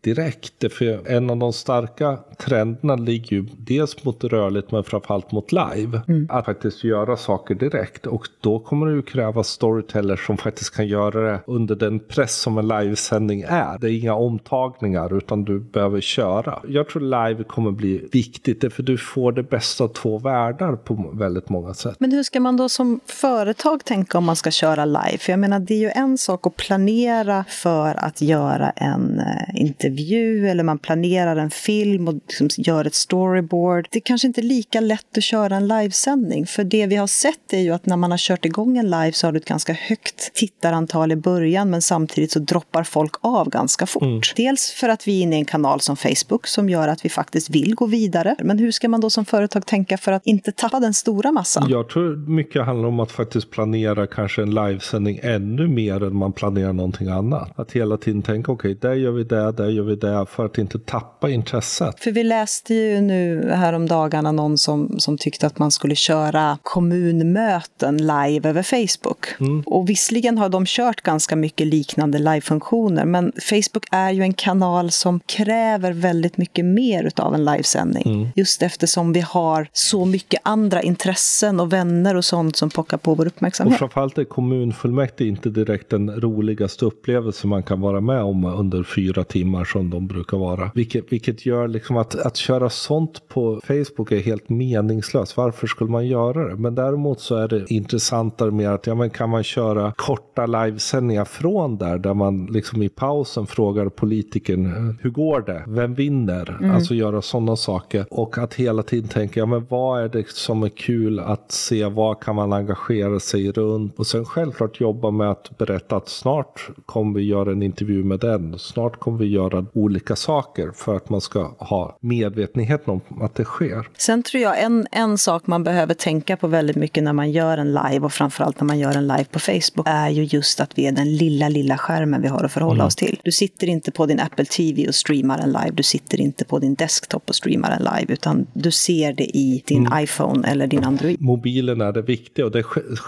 direkt. 0.00 0.72
För 0.72 1.08
en 1.08 1.30
av 1.30 1.36
de 1.36 1.52
starka 1.52 2.18
trenderna 2.38 2.96
ligger 2.96 3.36
ju 3.36 3.46
dels 3.56 4.04
mot 4.04 4.24
rörligt 4.24 4.70
men 4.70 4.84
framförallt 4.84 5.32
mot 5.32 5.52
live. 5.52 6.00
Mm. 6.08 6.26
Att 6.30 6.44
faktiskt 6.44 6.84
göra 6.84 7.16
saker 7.16 7.54
direkt. 7.54 8.06
Och 8.06 8.28
då 8.40 8.58
kommer 8.58 8.86
det 8.86 8.92
ju 8.92 9.02
kräva 9.02 9.44
storytellers 9.44 10.26
som 10.26 10.36
faktiskt 10.36 10.76
kan 10.76 10.88
göra 10.88 11.32
det 11.32 11.40
under 11.46 11.74
den 11.76 12.00
press 12.00 12.36
som 12.40 12.58
en 12.58 12.68
livesändning 12.68 13.44
är. 13.48 13.78
Det 13.78 13.90
är 13.90 13.98
inga 13.98 14.14
omtagningar 14.14 15.16
utan 15.16 15.44
du 15.44 15.60
behöver 15.60 16.00
köra. 16.00 16.62
Jag 16.68 16.88
tror 16.88 17.02
live 17.02 17.44
kommer 17.44 17.70
bli 17.70 18.08
viktigt 18.12 18.74
för 18.74 18.82
du 18.82 18.98
får 18.98 19.32
det 19.32 19.42
bästa 19.42 19.84
av 19.84 19.88
två 19.88 20.18
världar 20.18 20.76
på 20.76 21.10
väldigt 21.12 21.48
många 21.48 21.74
sätt. 21.74 21.96
Men 21.98 22.12
hur 22.12 22.22
ska 22.22 22.40
man 22.40 22.56
då 22.56 22.68
som 22.68 23.00
företag 23.06 23.84
tänka 23.84 24.18
om 24.18 24.24
man 24.24 24.36
ska 24.36 24.50
köra 24.50 24.84
live? 24.84 25.18
För 25.18 25.32
jag 25.32 25.38
menar 25.38 25.60
det 25.60 25.74
är 25.74 25.78
ju 25.78 25.90
en 25.90 26.18
sak 26.18 26.46
att 26.46 26.56
planera 26.56 27.44
för 27.48 28.04
att 28.04 28.22
göra 28.22 28.70
en 28.70 29.20
eh, 29.20 29.49
intervju 29.56 30.48
eller 30.48 30.64
man 30.64 30.78
planerar 30.78 31.36
en 31.36 31.50
film 31.50 32.08
och 32.08 32.14
liksom 32.14 32.48
gör 32.56 32.84
ett 32.84 32.94
storyboard. 32.94 33.88
Det 33.90 33.98
är 33.98 34.00
kanske 34.00 34.26
inte 34.26 34.40
är 34.40 34.42
lika 34.42 34.80
lätt 34.80 35.16
att 35.16 35.24
köra 35.24 35.56
en 35.56 35.68
livesändning 35.68 36.46
för 36.46 36.64
det 36.64 36.86
vi 36.86 36.96
har 36.96 37.06
sett 37.06 37.52
är 37.52 37.58
ju 37.58 37.70
att 37.70 37.86
när 37.86 37.96
man 37.96 38.10
har 38.10 38.18
kört 38.18 38.44
igång 38.44 38.78
en 38.78 38.90
live 38.90 39.12
så 39.12 39.26
har 39.26 39.32
du 39.32 39.38
ett 39.38 39.44
ganska 39.44 39.72
högt 39.72 40.34
tittarantal 40.34 41.12
i 41.12 41.16
början 41.16 41.70
men 41.70 41.82
samtidigt 41.82 42.32
så 42.32 42.38
droppar 42.38 42.84
folk 42.84 43.14
av 43.20 43.48
ganska 43.48 43.86
fort. 43.86 44.02
Mm. 44.02 44.20
Dels 44.36 44.70
för 44.70 44.88
att 44.88 45.08
vi 45.08 45.18
är 45.18 45.22
inne 45.22 45.36
i 45.36 45.38
en 45.38 45.44
kanal 45.44 45.80
som 45.80 45.96
Facebook 45.96 46.46
som 46.46 46.68
gör 46.68 46.88
att 46.88 47.04
vi 47.04 47.08
faktiskt 47.08 47.50
vill 47.50 47.74
gå 47.74 47.86
vidare. 47.86 48.36
Men 48.38 48.58
hur 48.58 48.70
ska 48.70 48.88
man 48.88 49.00
då 49.00 49.10
som 49.10 49.24
företag 49.24 49.66
tänka 49.66 49.98
för 49.98 50.12
att 50.12 50.26
inte 50.26 50.52
tappa 50.52 50.80
den 50.80 50.94
stora 50.94 51.32
massan? 51.32 51.66
Jag 51.70 51.88
tror 51.88 52.16
mycket 52.16 52.64
handlar 52.64 52.88
om 52.88 53.00
att 53.00 53.12
faktiskt 53.12 53.50
planera 53.50 54.06
kanske 54.06 54.42
en 54.42 54.54
livesändning 54.54 55.20
ännu 55.22 55.68
mer 55.68 56.04
än 56.04 56.16
man 56.16 56.32
planerar 56.32 56.72
någonting 56.72 57.08
annat. 57.08 57.58
Att 57.58 57.72
hela 57.72 57.96
tiden 57.96 58.22
tänka 58.22 58.52
okej, 58.52 58.72
okay, 58.72 58.90
där 58.90 58.96
gör 58.96 59.12
vi 59.12 59.24
det, 59.24 59.39
där 59.42 59.68
gör 59.68 59.82
vi 59.82 59.96
det, 59.96 60.26
för 60.30 60.46
att 60.46 60.58
inte 60.58 60.78
tappa 60.78 61.30
intresset. 61.30 62.00
För 62.00 62.10
vi 62.10 62.24
läste 62.24 62.74
ju 62.74 63.00
nu 63.00 63.50
häromdagarna 63.50 64.32
någon 64.32 64.58
som, 64.58 64.98
som 64.98 65.18
tyckte 65.18 65.46
att 65.46 65.58
man 65.58 65.70
skulle 65.70 65.94
köra 65.94 66.58
kommunmöten 66.62 67.96
live 67.96 68.48
över 68.48 68.62
Facebook. 68.62 69.26
Mm. 69.40 69.62
Och 69.66 69.88
visserligen 69.88 70.38
har 70.38 70.48
de 70.48 70.64
kört 70.66 71.00
ganska 71.00 71.36
mycket 71.36 71.66
liknande 71.66 72.18
livefunktioner, 72.18 73.04
men 73.04 73.32
Facebook 73.40 73.84
är 73.90 74.10
ju 74.10 74.22
en 74.22 74.34
kanal 74.34 74.90
som 74.90 75.20
kräver 75.20 75.92
väldigt 75.92 76.36
mycket 76.36 76.64
mer 76.64 77.10
av 77.16 77.34
en 77.34 77.44
livesändning. 77.44 78.02
Mm. 78.06 78.28
Just 78.36 78.62
eftersom 78.62 79.12
vi 79.12 79.20
har 79.20 79.68
så 79.72 80.04
mycket 80.04 80.40
andra 80.44 80.82
intressen 80.82 81.60
och 81.60 81.72
vänner 81.72 82.16
och 82.16 82.24
sånt 82.24 82.56
som 82.56 82.70
pockar 82.70 82.96
på 82.96 83.14
vår 83.14 83.26
uppmärksamhet. 83.26 83.74
Och 83.74 83.78
framförallt 83.78 84.18
är 84.18 84.24
kommunfullmäktige 84.24 85.28
inte 85.28 85.50
direkt 85.50 85.90
den 85.90 86.20
roligaste 86.20 86.84
upplevelsen 86.84 87.50
man 87.50 87.62
kan 87.62 87.80
vara 87.80 88.00
med 88.00 88.22
om 88.22 88.44
under 88.44 88.82
fyra 88.82 89.24
timmar 89.30 89.64
som 89.64 89.90
de 89.90 90.06
brukar 90.06 90.38
vara. 90.38 90.70
Vilket, 90.74 91.12
vilket 91.12 91.46
gör 91.46 91.68
liksom 91.68 91.96
att, 91.96 92.14
att 92.14 92.36
köra 92.36 92.70
sånt 92.70 93.28
på 93.28 93.60
Facebook 93.64 94.12
är 94.12 94.18
helt 94.18 94.48
meningslöst. 94.48 95.36
Varför 95.36 95.66
skulle 95.66 95.90
man 95.90 96.06
göra 96.06 96.48
det? 96.48 96.56
Men 96.56 96.74
däremot 96.74 97.20
så 97.20 97.36
är 97.36 97.48
det 97.48 97.70
intressantare 97.70 98.50
med 98.50 98.74
att 98.74 98.86
ja, 98.86 98.94
men 98.94 99.10
kan 99.10 99.30
man 99.30 99.42
köra 99.42 99.92
korta 99.96 100.46
livesändningar 100.46 101.24
från 101.24 101.78
där, 101.78 101.98
där 101.98 102.14
man 102.14 102.46
liksom 102.46 102.82
i 102.82 102.88
pausen 102.88 103.46
frågar 103.46 103.88
politikern 103.88 104.98
hur 105.00 105.10
går 105.10 105.40
det? 105.40 105.64
Vem 105.66 105.94
vinner? 105.94 106.56
Mm. 106.60 106.74
Alltså 106.74 106.94
göra 106.94 107.22
sådana 107.22 107.56
saker. 107.56 108.06
Och 108.10 108.38
att 108.38 108.54
hela 108.54 108.82
tiden 108.82 109.08
tänka, 109.08 109.40
ja 109.40 109.46
men 109.46 109.66
vad 109.68 110.02
är 110.02 110.08
det 110.08 110.28
som 110.28 110.62
är 110.62 110.68
kul 110.68 111.18
att 111.18 111.52
se? 111.52 111.84
Vad 111.84 112.20
kan 112.20 112.36
man 112.36 112.52
engagera 112.52 113.20
sig 113.20 113.52
runt? 113.52 113.98
Och 113.98 114.06
sen 114.06 114.24
självklart 114.24 114.80
jobba 114.80 115.10
med 115.10 115.30
att 115.30 115.58
berätta 115.58 115.96
att 115.96 116.08
snart 116.08 116.70
kommer 116.86 117.18
vi 117.18 117.24
göra 117.24 117.52
en 117.52 117.62
intervju 117.62 118.04
med 118.04 118.20
den. 118.20 118.58
Snart 118.58 118.96
kommer 118.96 119.18
vi 119.20 119.26
göra 119.26 119.66
olika 119.72 120.16
saker 120.16 120.70
för 120.74 120.96
att 120.96 121.10
man 121.10 121.20
ska 121.20 121.54
ha 121.58 121.98
medvetenhet 122.00 122.88
om 122.88 123.00
att 123.20 123.34
det 123.34 123.44
sker. 123.44 123.88
Sen 123.98 124.22
tror 124.22 124.42
jag 124.42 124.62
en, 124.62 124.86
en 124.90 125.18
sak 125.18 125.46
man 125.46 125.64
behöver 125.64 125.94
tänka 125.94 126.36
på 126.36 126.46
väldigt 126.46 126.76
mycket 126.76 127.04
när 127.04 127.12
man 127.12 127.30
gör 127.30 127.58
en 127.58 127.68
live 127.68 128.00
och 128.00 128.12
framförallt 128.12 128.60
när 128.60 128.66
man 128.66 128.78
gör 128.78 128.96
en 128.96 129.06
live 129.06 129.24
på 129.24 129.38
Facebook 129.38 129.86
är 129.86 130.08
ju 130.08 130.24
just 130.24 130.60
att 130.60 130.78
vi 130.78 130.86
är 130.86 130.92
den 130.92 131.16
lilla, 131.16 131.48
lilla 131.48 131.78
skärmen 131.78 132.22
vi 132.22 132.28
har 132.28 132.44
att 132.44 132.52
förhålla 132.52 132.74
mm. 132.74 132.86
oss 132.86 132.96
till. 132.96 133.20
Du 133.24 133.32
sitter 133.32 133.66
inte 133.66 133.90
på 133.90 134.06
din 134.06 134.20
Apple 134.20 134.44
TV 134.44 134.88
och 134.88 134.94
streamar 134.94 135.38
en 135.38 135.48
live. 135.48 135.70
Du 135.74 135.82
sitter 135.82 136.20
inte 136.20 136.44
på 136.44 136.58
din 136.58 136.74
desktop 136.74 137.22
och 137.28 137.34
streamar 137.34 137.70
en 137.70 137.82
live, 137.82 138.12
utan 138.12 138.46
du 138.52 138.70
ser 138.70 139.12
det 139.12 139.36
i 139.36 139.62
din 139.66 139.86
mm. 139.86 140.04
iPhone 140.04 140.48
eller 140.48 140.66
din 140.66 140.84
Android. 140.84 141.20
Mobilen 141.20 141.80
är 141.80 141.92
det 141.92 142.02
viktiga 142.02 142.44
och 142.44 142.50
det, 142.50 142.64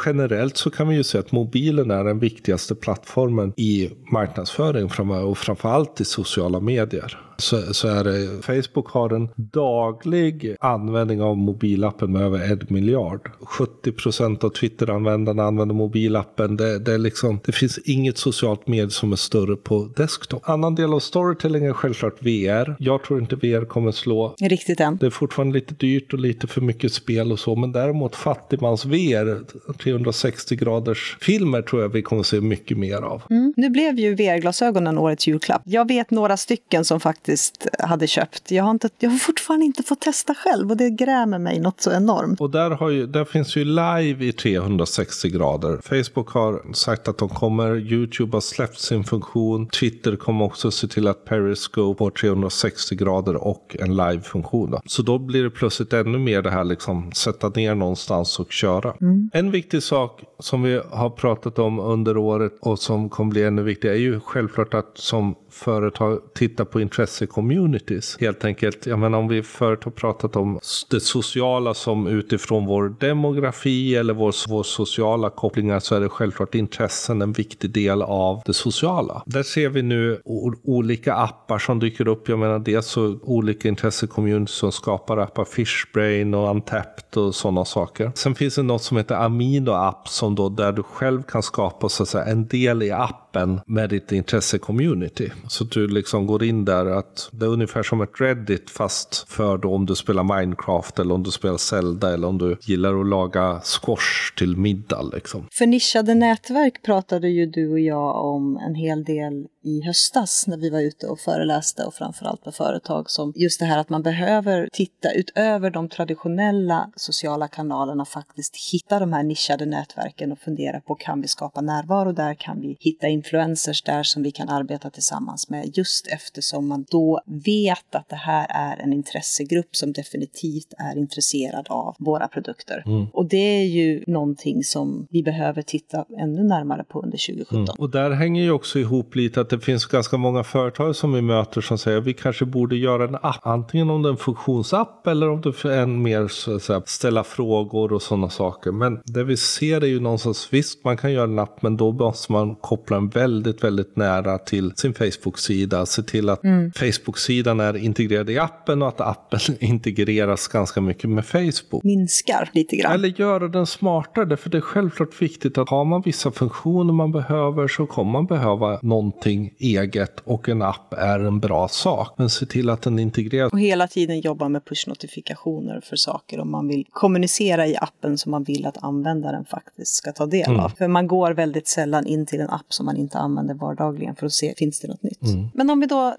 generellt 0.06 0.56
så 0.56 0.70
kan 0.70 0.88
vi 0.88 0.94
ju 0.96 1.04
säga 1.04 1.20
att 1.20 1.32
mobilen 1.32 1.90
är 1.90 2.04
den 2.04 2.18
viktigaste 2.18 2.74
plattformen 2.74 3.52
i 3.56 3.90
marknadsföring 4.12 4.88
framöver 4.88 5.26
och 5.26 5.38
framförallt 5.38 5.91
i 6.00 6.04
sociala 6.04 6.60
medier 6.60 7.18
så, 7.36 7.74
så 7.74 7.88
är 7.88 8.04
det, 8.04 8.42
Facebook 8.42 8.90
har 8.90 9.10
en 9.10 9.28
daglig 9.36 10.56
användning 10.60 11.22
av 11.22 11.36
mobilappen 11.36 12.12
med 12.12 12.22
över 12.22 12.52
en 12.52 12.60
miljard. 12.68 13.30
70 13.40 13.92
procent 13.92 14.44
av 14.44 14.48
Twitter-användarna 14.48 15.42
använder 15.42 15.74
mobilappen. 15.74 16.56
Det, 16.56 16.78
det, 16.78 16.92
är 16.92 16.98
liksom, 16.98 17.40
det 17.44 17.52
finns 17.52 17.78
inget 17.78 18.18
socialt 18.18 18.68
medie 18.68 18.90
som 18.90 19.12
är 19.12 19.16
större 19.16 19.56
på 19.56 19.88
desktop. 19.96 20.48
Annan 20.48 20.74
del 20.74 20.94
av 20.94 21.00
storytelling 21.00 21.64
är 21.64 21.72
självklart 21.72 22.22
VR. 22.22 22.76
Jag 22.78 23.04
tror 23.04 23.20
inte 23.20 23.36
VR 23.36 23.64
kommer 23.64 23.92
slå. 23.92 24.34
Riktigt 24.40 24.80
än. 24.80 24.96
Det 24.96 25.06
är 25.06 25.10
fortfarande 25.10 25.54
lite 25.54 25.74
dyrt 25.74 26.12
och 26.12 26.18
lite 26.18 26.46
för 26.46 26.60
mycket 26.60 26.92
spel 26.92 27.32
och 27.32 27.38
så. 27.38 27.56
Men 27.56 27.72
däremot 27.72 28.16
fattigmans 28.16 28.84
VR, 28.84 29.42
360 29.72 30.56
graders 30.56 31.16
filmer 31.20 31.62
tror 31.62 31.82
jag 31.82 31.88
vi 31.88 32.02
kommer 32.02 32.22
se 32.22 32.40
mycket 32.40 32.78
mer 32.78 32.96
av. 32.96 33.22
Mm. 33.30 33.54
Nu 33.56 33.70
blev 33.70 33.98
ju 33.98 34.14
VR-glasögonen 34.14 34.98
årets 34.98 35.26
julklapp. 35.26 35.62
Jag 35.64 35.88
vet 35.88 36.10
några 36.10 36.36
stycken 36.36 36.84
som 36.84 37.00
faktiskt 37.00 37.21
faktiskt 37.22 37.66
hade 37.78 38.06
köpt. 38.06 38.50
Jag 38.50 38.64
har, 38.64 38.70
inte, 38.70 38.88
jag 38.98 39.10
har 39.10 39.18
fortfarande 39.18 39.66
inte 39.66 39.82
fått 39.82 40.00
testa 40.00 40.34
själv 40.34 40.70
och 40.70 40.76
det 40.76 40.90
grämer 40.90 41.38
mig 41.38 41.60
något 41.60 41.80
så 41.80 41.92
enormt. 41.92 42.40
Och 42.40 42.50
där, 42.50 42.90
ju, 42.90 43.06
där 43.06 43.24
finns 43.24 43.56
ju 43.56 43.64
live 43.64 44.24
i 44.24 44.32
360 44.32 45.28
grader. 45.28 45.80
Facebook 45.82 46.28
har 46.28 46.72
sagt 46.74 47.08
att 47.08 47.18
de 47.18 47.28
kommer, 47.28 47.76
YouTube 47.76 48.36
har 48.36 48.40
släppt 48.40 48.80
sin 48.80 49.04
funktion, 49.04 49.68
Twitter 49.68 50.16
kommer 50.16 50.44
också 50.44 50.70
se 50.70 50.88
till 50.88 51.08
att 51.08 51.24
Periscope 51.24 52.04
har 52.04 52.10
360 52.10 52.94
grader 52.94 53.34
och 53.34 53.76
en 53.80 53.96
live-funktion. 53.96 54.74
Så 54.86 55.02
då 55.02 55.18
blir 55.18 55.42
det 55.44 55.50
plötsligt 55.50 55.92
ännu 55.92 56.18
mer 56.18 56.42
det 56.42 56.50
här 56.50 56.64
liksom 56.64 57.12
sätta 57.12 57.48
ner 57.48 57.74
någonstans 57.74 58.40
och 58.40 58.52
köra. 58.52 58.94
Mm. 59.00 59.30
En 59.32 59.50
viktig 59.50 59.82
sak 59.82 60.24
som 60.38 60.62
vi 60.62 60.80
har 60.90 61.10
pratat 61.10 61.58
om 61.58 61.80
under 61.80 62.16
året 62.16 62.52
och 62.60 62.78
som 62.78 63.08
kommer 63.08 63.30
bli 63.30 63.42
ännu 63.42 63.62
viktigare 63.62 63.96
är 63.96 64.00
ju 64.00 64.20
självklart 64.20 64.74
att 64.74 64.90
som 64.94 65.34
företag 65.52 66.20
tittar 66.34 66.64
på 66.64 66.80
intresse-communities. 66.80 68.20
Helt 68.20 68.44
enkelt, 68.44 68.86
jag 68.86 68.98
menar 68.98 69.18
om 69.18 69.28
vi 69.28 69.42
förut 69.42 69.84
har 69.84 69.90
pratat 69.90 70.36
om 70.36 70.58
det 70.90 71.00
sociala 71.00 71.74
som 71.74 72.06
utifrån 72.06 72.66
vår 72.66 72.94
demografi 73.00 73.96
eller 73.96 74.14
vår, 74.14 74.48
vår 74.48 74.62
sociala 74.62 75.30
kopplingar 75.30 75.80
så 75.80 75.94
är 75.94 76.00
det 76.00 76.08
självklart 76.08 76.54
intressen 76.54 77.22
en 77.22 77.32
viktig 77.32 77.70
del 77.70 78.02
av 78.02 78.42
det 78.46 78.54
sociala. 78.54 79.22
Där 79.26 79.42
ser 79.42 79.68
vi 79.68 79.82
nu 79.82 80.20
olika 80.64 81.14
appar 81.14 81.58
som 81.58 81.78
dyker 81.78 82.08
upp. 82.08 82.28
Jag 82.28 82.38
menar 82.38 82.58
dels 82.58 82.86
så 82.86 83.18
olika 83.22 83.68
intresse-communities 83.68 84.46
som 84.46 84.72
skapar 84.72 85.16
appar, 85.16 85.44
Fishbrain 85.44 86.34
och 86.34 86.50
Untapped 86.50 87.22
och 87.22 87.34
sådana 87.34 87.64
saker. 87.64 88.12
Sen 88.14 88.34
finns 88.34 88.54
det 88.54 88.62
något 88.62 88.82
som 88.82 88.96
heter 88.96 89.14
Amino 89.14 89.70
App 89.70 90.08
som 90.08 90.34
då 90.34 90.48
där 90.48 90.72
du 90.72 90.82
själv 90.82 91.22
kan 91.22 91.42
skapa 91.42 91.88
så 91.88 92.02
att 92.02 92.08
säga, 92.08 92.24
en 92.24 92.46
del 92.46 92.82
i 92.82 92.90
appen 92.90 93.21
med 93.66 93.90
ditt 93.90 94.12
intresse-community. 94.12 95.30
Så 95.48 95.64
att 95.64 95.70
du 95.70 95.88
liksom 95.88 96.26
går 96.26 96.44
in 96.44 96.64
där 96.64 96.86
att 96.86 97.28
det 97.32 97.46
är 97.46 97.50
ungefär 97.50 97.82
som 97.82 98.00
ett 98.00 98.20
Reddit 98.20 98.70
fast 98.70 99.28
för 99.28 99.58
då 99.58 99.74
om 99.74 99.86
du 99.86 99.94
spelar 99.94 100.40
Minecraft 100.40 100.98
eller 100.98 101.14
om 101.14 101.22
du 101.22 101.30
spelar 101.30 101.56
Zelda 101.56 102.14
eller 102.14 102.28
om 102.28 102.38
du 102.38 102.56
gillar 102.62 103.00
att 103.00 103.06
laga 103.06 103.60
squash 103.60 104.34
till 104.36 104.56
middag 104.56 105.02
liksom. 105.02 105.46
För 105.58 105.66
nischade 105.66 106.14
nätverk 106.14 106.82
pratade 106.82 107.28
ju 107.28 107.46
du 107.46 107.70
och 107.72 107.80
jag 107.80 108.24
om 108.24 108.56
en 108.56 108.74
hel 108.74 109.04
del 109.04 109.46
i 109.62 109.82
höstas 109.82 110.46
när 110.46 110.56
vi 110.56 110.70
var 110.70 110.80
ute 110.80 111.06
och 111.06 111.20
föreläste 111.20 111.84
och 111.84 111.94
framförallt 111.94 112.44
med 112.44 112.54
företag 112.54 113.10
som 113.10 113.32
just 113.36 113.60
det 113.60 113.66
här 113.66 113.78
att 113.78 113.88
man 113.88 114.02
behöver 114.02 114.68
titta 114.72 115.12
utöver 115.12 115.70
de 115.70 115.88
traditionella 115.88 116.90
sociala 116.96 117.48
kanalerna 117.48 118.04
faktiskt 118.04 118.72
hitta 118.72 118.98
de 118.98 119.12
här 119.12 119.22
nischade 119.22 119.66
nätverken 119.66 120.32
och 120.32 120.38
fundera 120.38 120.80
på 120.80 120.94
kan 120.94 121.20
vi 121.20 121.28
skapa 121.28 121.60
närvaro 121.60 122.12
där, 122.12 122.34
kan 122.34 122.60
vi 122.60 122.76
hitta 122.80 123.08
influencers 123.08 123.82
där 123.82 124.02
som 124.02 124.22
vi 124.22 124.30
kan 124.30 124.48
arbeta 124.48 124.90
tillsammans 124.90 125.50
med 125.50 125.78
just 125.78 126.06
eftersom 126.06 126.68
man 126.68 126.84
då 126.90 127.20
vet 127.26 127.94
att 127.94 128.08
det 128.08 128.16
här 128.16 128.46
är 128.50 128.82
en 128.82 128.92
intressegrupp 128.92 129.76
som 129.76 129.92
definitivt 129.92 130.74
är 130.78 130.98
intresserad 130.98 131.66
av 131.68 131.96
våra 131.98 132.28
produkter. 132.28 132.82
Mm. 132.86 133.06
Och 133.12 133.28
det 133.28 133.60
är 133.60 133.64
ju 133.64 134.04
någonting 134.06 134.64
som 134.64 135.06
vi 135.10 135.22
behöver 135.22 135.62
titta 135.62 136.04
ännu 136.18 136.42
närmare 136.44 136.84
på 136.84 137.02
under 137.02 137.18
2017. 137.18 137.56
Mm. 137.58 137.74
Och 137.78 137.90
där 137.90 138.10
hänger 138.10 138.42
ju 138.42 138.50
också 138.50 138.78
ihop 138.78 139.14
lite 139.14 139.40
att 139.40 139.51
det 139.52 139.60
finns 139.60 139.86
ganska 139.86 140.16
många 140.16 140.44
företag 140.44 140.96
som 140.96 141.12
vi 141.12 141.22
möter 141.22 141.60
som 141.60 141.78
säger 141.78 141.98
att 141.98 142.04
vi 142.04 142.14
kanske 142.14 142.44
borde 142.44 142.76
göra 142.76 143.04
en 143.04 143.14
app. 143.14 143.38
Antingen 143.42 143.90
om 143.90 144.02
det 144.02 144.08
är 144.08 144.10
en 144.10 144.16
funktionsapp 144.16 145.06
eller 145.06 145.28
om 145.28 145.40
det 145.40 145.64
är 145.64 145.82
en 145.82 146.02
mer 146.02 146.28
så 146.28 146.56
att 146.56 146.62
säga, 146.62 146.82
ställa 146.86 147.24
frågor 147.24 147.92
och 147.92 148.02
sådana 148.02 148.30
saker. 148.30 148.72
Men 148.72 149.00
det 149.04 149.24
vi 149.24 149.36
ser 149.36 149.80
är 149.80 149.86
ju 149.86 150.00
någonstans, 150.00 150.48
visst 150.50 150.84
man 150.84 150.96
kan 150.96 151.12
göra 151.12 151.24
en 151.24 151.38
app 151.38 151.62
men 151.62 151.76
då 151.76 151.92
måste 151.92 152.32
man 152.32 152.54
koppla 152.54 152.96
den 152.96 153.08
väldigt, 153.08 153.64
väldigt 153.64 153.96
nära 153.96 154.38
till 154.38 154.72
sin 154.76 154.94
Facebook-sida. 154.94 155.86
Se 155.86 156.02
till 156.02 156.28
att 156.28 156.44
mm. 156.44 156.72
Facebook-sidan 156.72 157.60
är 157.60 157.76
integrerad 157.76 158.30
i 158.30 158.38
appen 158.38 158.82
och 158.82 158.88
att 158.88 159.00
appen 159.00 159.40
integreras 159.60 160.48
ganska 160.48 160.80
mycket 160.80 161.10
med 161.10 161.26
Facebook. 161.26 161.84
Minskar 161.84 162.50
lite 162.52 162.76
grann. 162.76 162.92
Eller 162.92 163.20
göra 163.20 163.48
den 163.48 163.66
smartare, 163.66 164.36
för 164.36 164.50
det 164.50 164.56
är 164.56 164.60
självklart 164.62 165.22
viktigt 165.22 165.58
att 165.58 165.68
har 165.68 165.84
man 165.84 166.02
vissa 166.04 166.30
funktioner 166.30 166.92
man 166.92 167.12
behöver 167.12 167.68
så 167.68 167.86
kommer 167.86 168.12
man 168.12 168.26
behöva 168.26 168.78
någonting 168.82 169.41
någonting 169.42 169.68
eget 169.68 170.20
och 170.24 170.48
en 170.48 170.62
app 170.62 170.94
är 170.94 171.20
en 171.20 171.40
bra 171.40 171.68
sak. 171.68 172.14
Men 172.16 172.30
se 172.30 172.46
till 172.46 172.70
att 172.70 172.82
den 172.82 172.98
integreras. 172.98 173.52
Och 173.52 173.60
hela 173.60 173.88
tiden 173.88 174.20
jobba 174.20 174.48
med 174.48 174.62
push-notifikationer 174.64 175.80
för 175.80 175.96
saker 175.96 176.40
om 176.40 176.50
man 176.50 176.68
vill 176.68 176.86
kommunicera 176.90 177.66
i 177.66 177.76
appen 177.76 178.18
som 178.18 178.30
man 178.30 178.44
vill 178.44 178.66
att 178.66 178.84
användaren 178.84 179.44
faktiskt 179.44 179.94
ska 179.94 180.12
ta 180.12 180.26
del 180.26 180.50
av. 180.50 180.58
Mm. 180.58 180.70
För 180.70 180.88
man 180.88 181.06
går 181.06 181.32
väldigt 181.34 181.68
sällan 181.68 182.06
in 182.06 182.26
till 182.26 182.40
en 182.40 182.50
app 182.50 182.66
som 182.68 182.86
man 182.86 182.96
inte 182.96 183.18
använder 183.18 183.54
vardagligen 183.54 184.16
för 184.16 184.26
att 184.26 184.32
se, 184.32 184.54
finns 184.56 184.80
det 184.80 184.88
något 184.88 185.02
nytt? 185.02 185.22
Mm. 185.22 185.48
Men 185.54 185.70
om 185.70 185.80
vi 185.80 185.86
då 185.86 186.16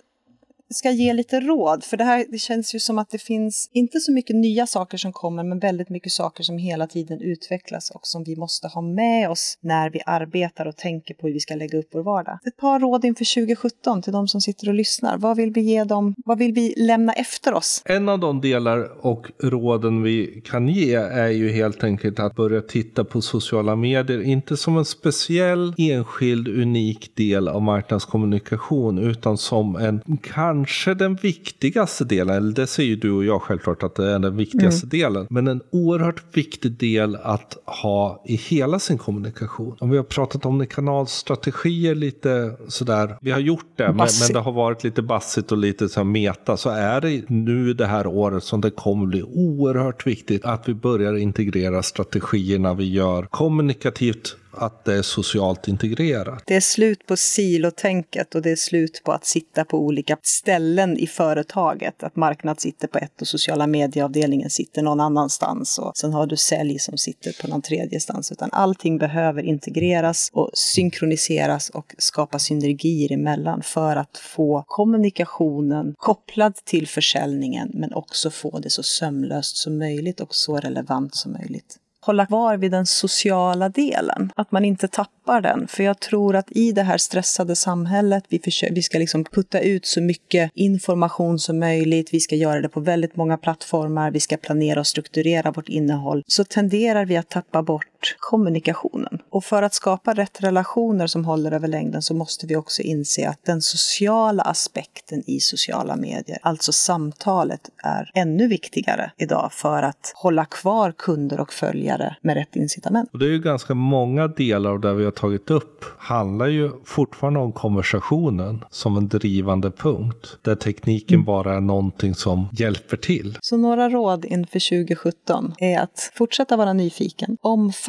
ska 0.73 0.91
ge 0.91 1.13
lite 1.13 1.39
råd. 1.39 1.83
För 1.83 1.97
det 1.97 2.03
här 2.03 2.25
det 2.29 2.37
känns 2.37 2.75
ju 2.75 2.79
som 2.79 2.99
att 2.99 3.09
det 3.09 3.21
finns 3.21 3.69
inte 3.73 3.99
så 3.99 4.11
mycket 4.11 4.35
nya 4.35 4.67
saker 4.67 4.97
som 4.97 5.13
kommer, 5.13 5.43
men 5.43 5.59
väldigt 5.59 5.89
mycket 5.89 6.11
saker 6.11 6.43
som 6.43 6.57
hela 6.57 6.87
tiden 6.87 7.21
utvecklas 7.21 7.91
och 7.91 8.07
som 8.07 8.23
vi 8.23 8.35
måste 8.35 8.67
ha 8.67 8.81
med 8.81 9.29
oss 9.29 9.57
när 9.61 9.89
vi 9.89 10.01
arbetar 10.05 10.65
och 10.65 10.77
tänker 10.77 11.13
på 11.13 11.27
hur 11.27 11.33
vi 11.33 11.39
ska 11.39 11.55
lägga 11.55 11.77
upp 11.79 11.89
vår 11.91 12.03
vardag. 12.03 12.39
Ett 12.45 12.57
par 12.57 12.79
råd 12.79 13.05
inför 13.05 13.35
2017 13.35 14.01
till 14.01 14.13
de 14.13 14.27
som 14.27 14.41
sitter 14.41 14.67
och 14.67 14.73
lyssnar. 14.73 15.17
Vad 15.17 15.37
vill 15.37 15.51
vi 15.51 15.61
ge 15.61 15.83
dem? 15.83 16.15
Vad 16.25 16.37
vill 16.37 16.53
vi 16.53 16.73
lämna 16.77 17.13
efter 17.13 17.53
oss? 17.53 17.81
En 17.85 18.09
av 18.09 18.19
de 18.19 18.41
delar 18.41 19.05
och 19.05 19.27
råden 19.39 20.03
vi 20.03 20.41
kan 20.45 20.67
ge 20.67 20.95
är 20.95 21.29
ju 21.29 21.51
helt 21.51 21.83
enkelt 21.83 22.19
att 22.19 22.35
börja 22.35 22.61
titta 22.61 23.03
på 23.03 23.21
sociala 23.21 23.75
medier, 23.75 24.21
inte 24.21 24.57
som 24.57 24.77
en 24.77 24.85
speciell 24.85 25.73
enskild 25.77 26.47
unik 26.47 27.15
del 27.15 27.47
av 27.47 27.61
marknadskommunikation, 27.61 28.97
utan 28.97 29.37
som 29.37 29.75
en 29.75 30.17
kan 30.17 30.62
kanske 30.63 30.93
den 30.93 31.15
viktigaste 31.15 32.05
delen, 32.05 32.35
eller 32.35 32.53
det 32.53 32.67
säger 32.67 32.95
du 32.95 33.11
och 33.11 33.25
jag 33.25 33.41
självklart 33.41 33.83
att 33.83 33.95
det 33.95 34.11
är 34.11 34.19
den 34.19 34.37
viktigaste 34.37 34.85
mm. 34.85 34.89
delen, 34.89 35.27
men 35.29 35.47
en 35.47 35.61
oerhört 35.71 36.23
viktig 36.37 36.71
del 36.71 37.15
att 37.15 37.57
ha 37.65 38.23
i 38.25 38.35
hela 38.35 38.79
sin 38.79 38.97
kommunikation. 38.97 39.77
Om 39.79 39.89
vi 39.89 39.97
har 39.97 40.03
pratat 40.03 40.45
om 40.45 40.67
kanalstrategier 40.67 41.95
lite 41.95 42.57
sådär, 42.67 43.17
vi 43.21 43.31
har 43.31 43.39
gjort 43.39 43.65
det, 43.75 43.87
men, 43.87 43.95
men, 43.95 44.33
det 44.33 44.39
har 44.39 44.51
varit 44.51 44.83
lite 44.83 45.01
bassigt 45.01 45.51
och 45.51 45.57
lite 45.57 45.89
så 45.89 46.03
meta, 46.03 46.57
så 46.57 46.69
är 46.69 47.01
det 47.01 47.29
nu 47.29 47.73
det 47.73 47.85
här 47.85 48.07
året 48.07 48.43
som 48.43 48.61
det 48.61 48.71
kommer 48.71 49.05
bli 49.05 49.23
oerhört 49.23 50.07
viktigt 50.07 50.45
att 50.45 50.69
vi 50.69 50.73
börjar 50.73 51.17
integrera 51.17 51.83
strategierna 51.83 52.73
vi 52.73 52.89
gör 52.93 53.27
kommunikativt 53.29 54.37
att 54.53 54.85
det 54.85 54.93
är 54.93 55.01
socialt 55.01 55.67
integrerat. 55.67 56.43
Det 56.45 56.55
är 56.55 56.61
slut 56.61 57.07
på 57.07 57.17
silotänket 57.17 58.35
och 58.35 58.41
det 58.41 58.51
är 58.51 58.55
slut 58.55 59.01
på 59.03 59.11
att 59.11 59.25
sitta 59.25 59.65
på 59.65 59.77
olika 59.77 60.17
ställen 60.23 60.97
i 60.97 61.07
företaget. 61.07 62.03
Att 62.03 62.15
marknad 62.15 62.59
sitter 62.59 62.87
på 62.87 62.97
ett 62.97 63.21
och 63.21 63.27
sociala 63.27 63.67
medieavdelningen 63.67 64.49
sitter 64.49 64.81
någon 64.81 64.99
annanstans 64.99 65.79
och 65.79 65.91
sen 65.97 66.13
har 66.13 66.27
du 66.27 66.37
sälj 66.37 66.79
som 66.79 66.97
sitter 66.97 67.41
på 67.41 67.47
någon 67.47 67.61
tredje 67.61 67.99
stans. 67.99 68.31
Utan 68.31 68.49
allting 68.51 68.97
behöver 68.97 69.43
integreras 69.43 70.29
och 70.33 70.49
synkroniseras 70.53 71.69
och 71.69 71.95
skapa 71.97 72.39
synergier 72.39 73.11
emellan 73.11 73.61
för 73.61 73.95
att 73.95 74.17
få 74.17 74.63
kommunikationen 74.67 75.93
kopplad 75.97 76.55
till 76.55 76.87
försäljningen 76.87 77.71
men 77.73 77.93
också 77.93 78.29
få 78.29 78.59
det 78.59 78.69
så 78.69 78.83
sömlöst 78.83 79.57
som 79.57 79.77
möjligt 79.77 80.19
och 80.19 80.35
så 80.35 80.57
relevant 80.57 81.15
som 81.15 81.31
möjligt 81.31 81.79
hålla 82.05 82.25
kvar 82.25 82.57
vid 82.57 82.71
den 82.71 82.85
sociala 82.85 83.69
delen. 83.69 84.31
Att 84.35 84.51
man 84.51 84.65
inte 84.65 84.87
tappar 84.87 85.41
den. 85.41 85.67
För 85.67 85.83
jag 85.83 85.99
tror 85.99 86.35
att 86.35 86.51
i 86.51 86.71
det 86.71 86.81
här 86.81 86.97
stressade 86.97 87.55
samhället, 87.55 88.23
vi, 88.29 88.39
försöker, 88.39 88.75
vi 88.75 88.81
ska 88.81 88.97
liksom 88.97 89.23
putta 89.23 89.59
ut 89.59 89.85
så 89.85 90.01
mycket 90.01 90.51
information 90.53 91.39
som 91.39 91.59
möjligt, 91.59 92.13
vi 92.13 92.19
ska 92.19 92.35
göra 92.35 92.61
det 92.61 92.69
på 92.69 92.79
väldigt 92.79 93.15
många 93.15 93.37
plattformar, 93.37 94.11
vi 94.11 94.19
ska 94.19 94.37
planera 94.37 94.79
och 94.79 94.87
strukturera 94.87 95.51
vårt 95.51 95.69
innehåll, 95.69 96.23
så 96.27 96.43
tenderar 96.43 97.05
vi 97.05 97.17
att 97.17 97.29
tappa 97.29 97.63
bort 97.63 97.87
kommunikationen. 98.19 99.19
Och 99.29 99.43
för 99.43 99.63
att 99.63 99.73
skapa 99.73 100.13
rätt 100.13 100.43
relationer 100.43 101.07
som 101.07 101.25
håller 101.25 101.51
över 101.51 101.67
längden 101.67 102.01
så 102.01 102.13
måste 102.13 102.47
vi 102.47 102.55
också 102.55 102.81
inse 102.81 103.29
att 103.29 103.45
den 103.45 103.61
sociala 103.61 104.43
aspekten 104.43 105.23
i 105.27 105.39
sociala 105.39 105.95
medier, 105.95 106.39
alltså 106.41 106.71
samtalet, 106.71 107.69
är 107.83 108.11
ännu 108.13 108.47
viktigare 108.47 109.11
idag 109.17 109.49
för 109.53 109.83
att 109.83 110.13
hålla 110.15 110.45
kvar 110.45 110.93
kunder 110.97 111.39
och 111.39 111.53
följare 111.53 112.15
med 112.21 112.35
rätt 112.35 112.55
incitament. 112.55 113.09
Och 113.13 113.19
det 113.19 113.25
är 113.25 113.29
ju 113.29 113.39
ganska 113.39 113.73
många 113.73 114.27
delar 114.27 114.71
av 114.71 114.79
det 114.79 114.93
vi 114.93 115.03
har 115.05 115.11
tagit 115.11 115.51
upp 115.51 115.85
handlar 115.97 116.47
ju 116.47 116.71
fortfarande 116.85 117.39
om 117.39 117.51
konversationen 117.51 118.65
som 118.69 118.97
en 118.97 119.07
drivande 119.07 119.71
punkt. 119.71 120.37
Där 120.41 120.55
tekniken 120.55 121.15
mm. 121.15 121.25
bara 121.25 121.55
är 121.55 121.61
någonting 121.61 122.15
som 122.15 122.47
hjälper 122.51 122.97
till. 122.97 123.37
Så 123.41 123.57
några 123.57 123.89
råd 123.89 124.25
inför 124.25 124.85
2017 124.85 125.53
är 125.57 125.79
att 125.79 126.11
fortsätta 126.15 126.57
vara 126.57 126.73
nyfiken, 126.73 127.37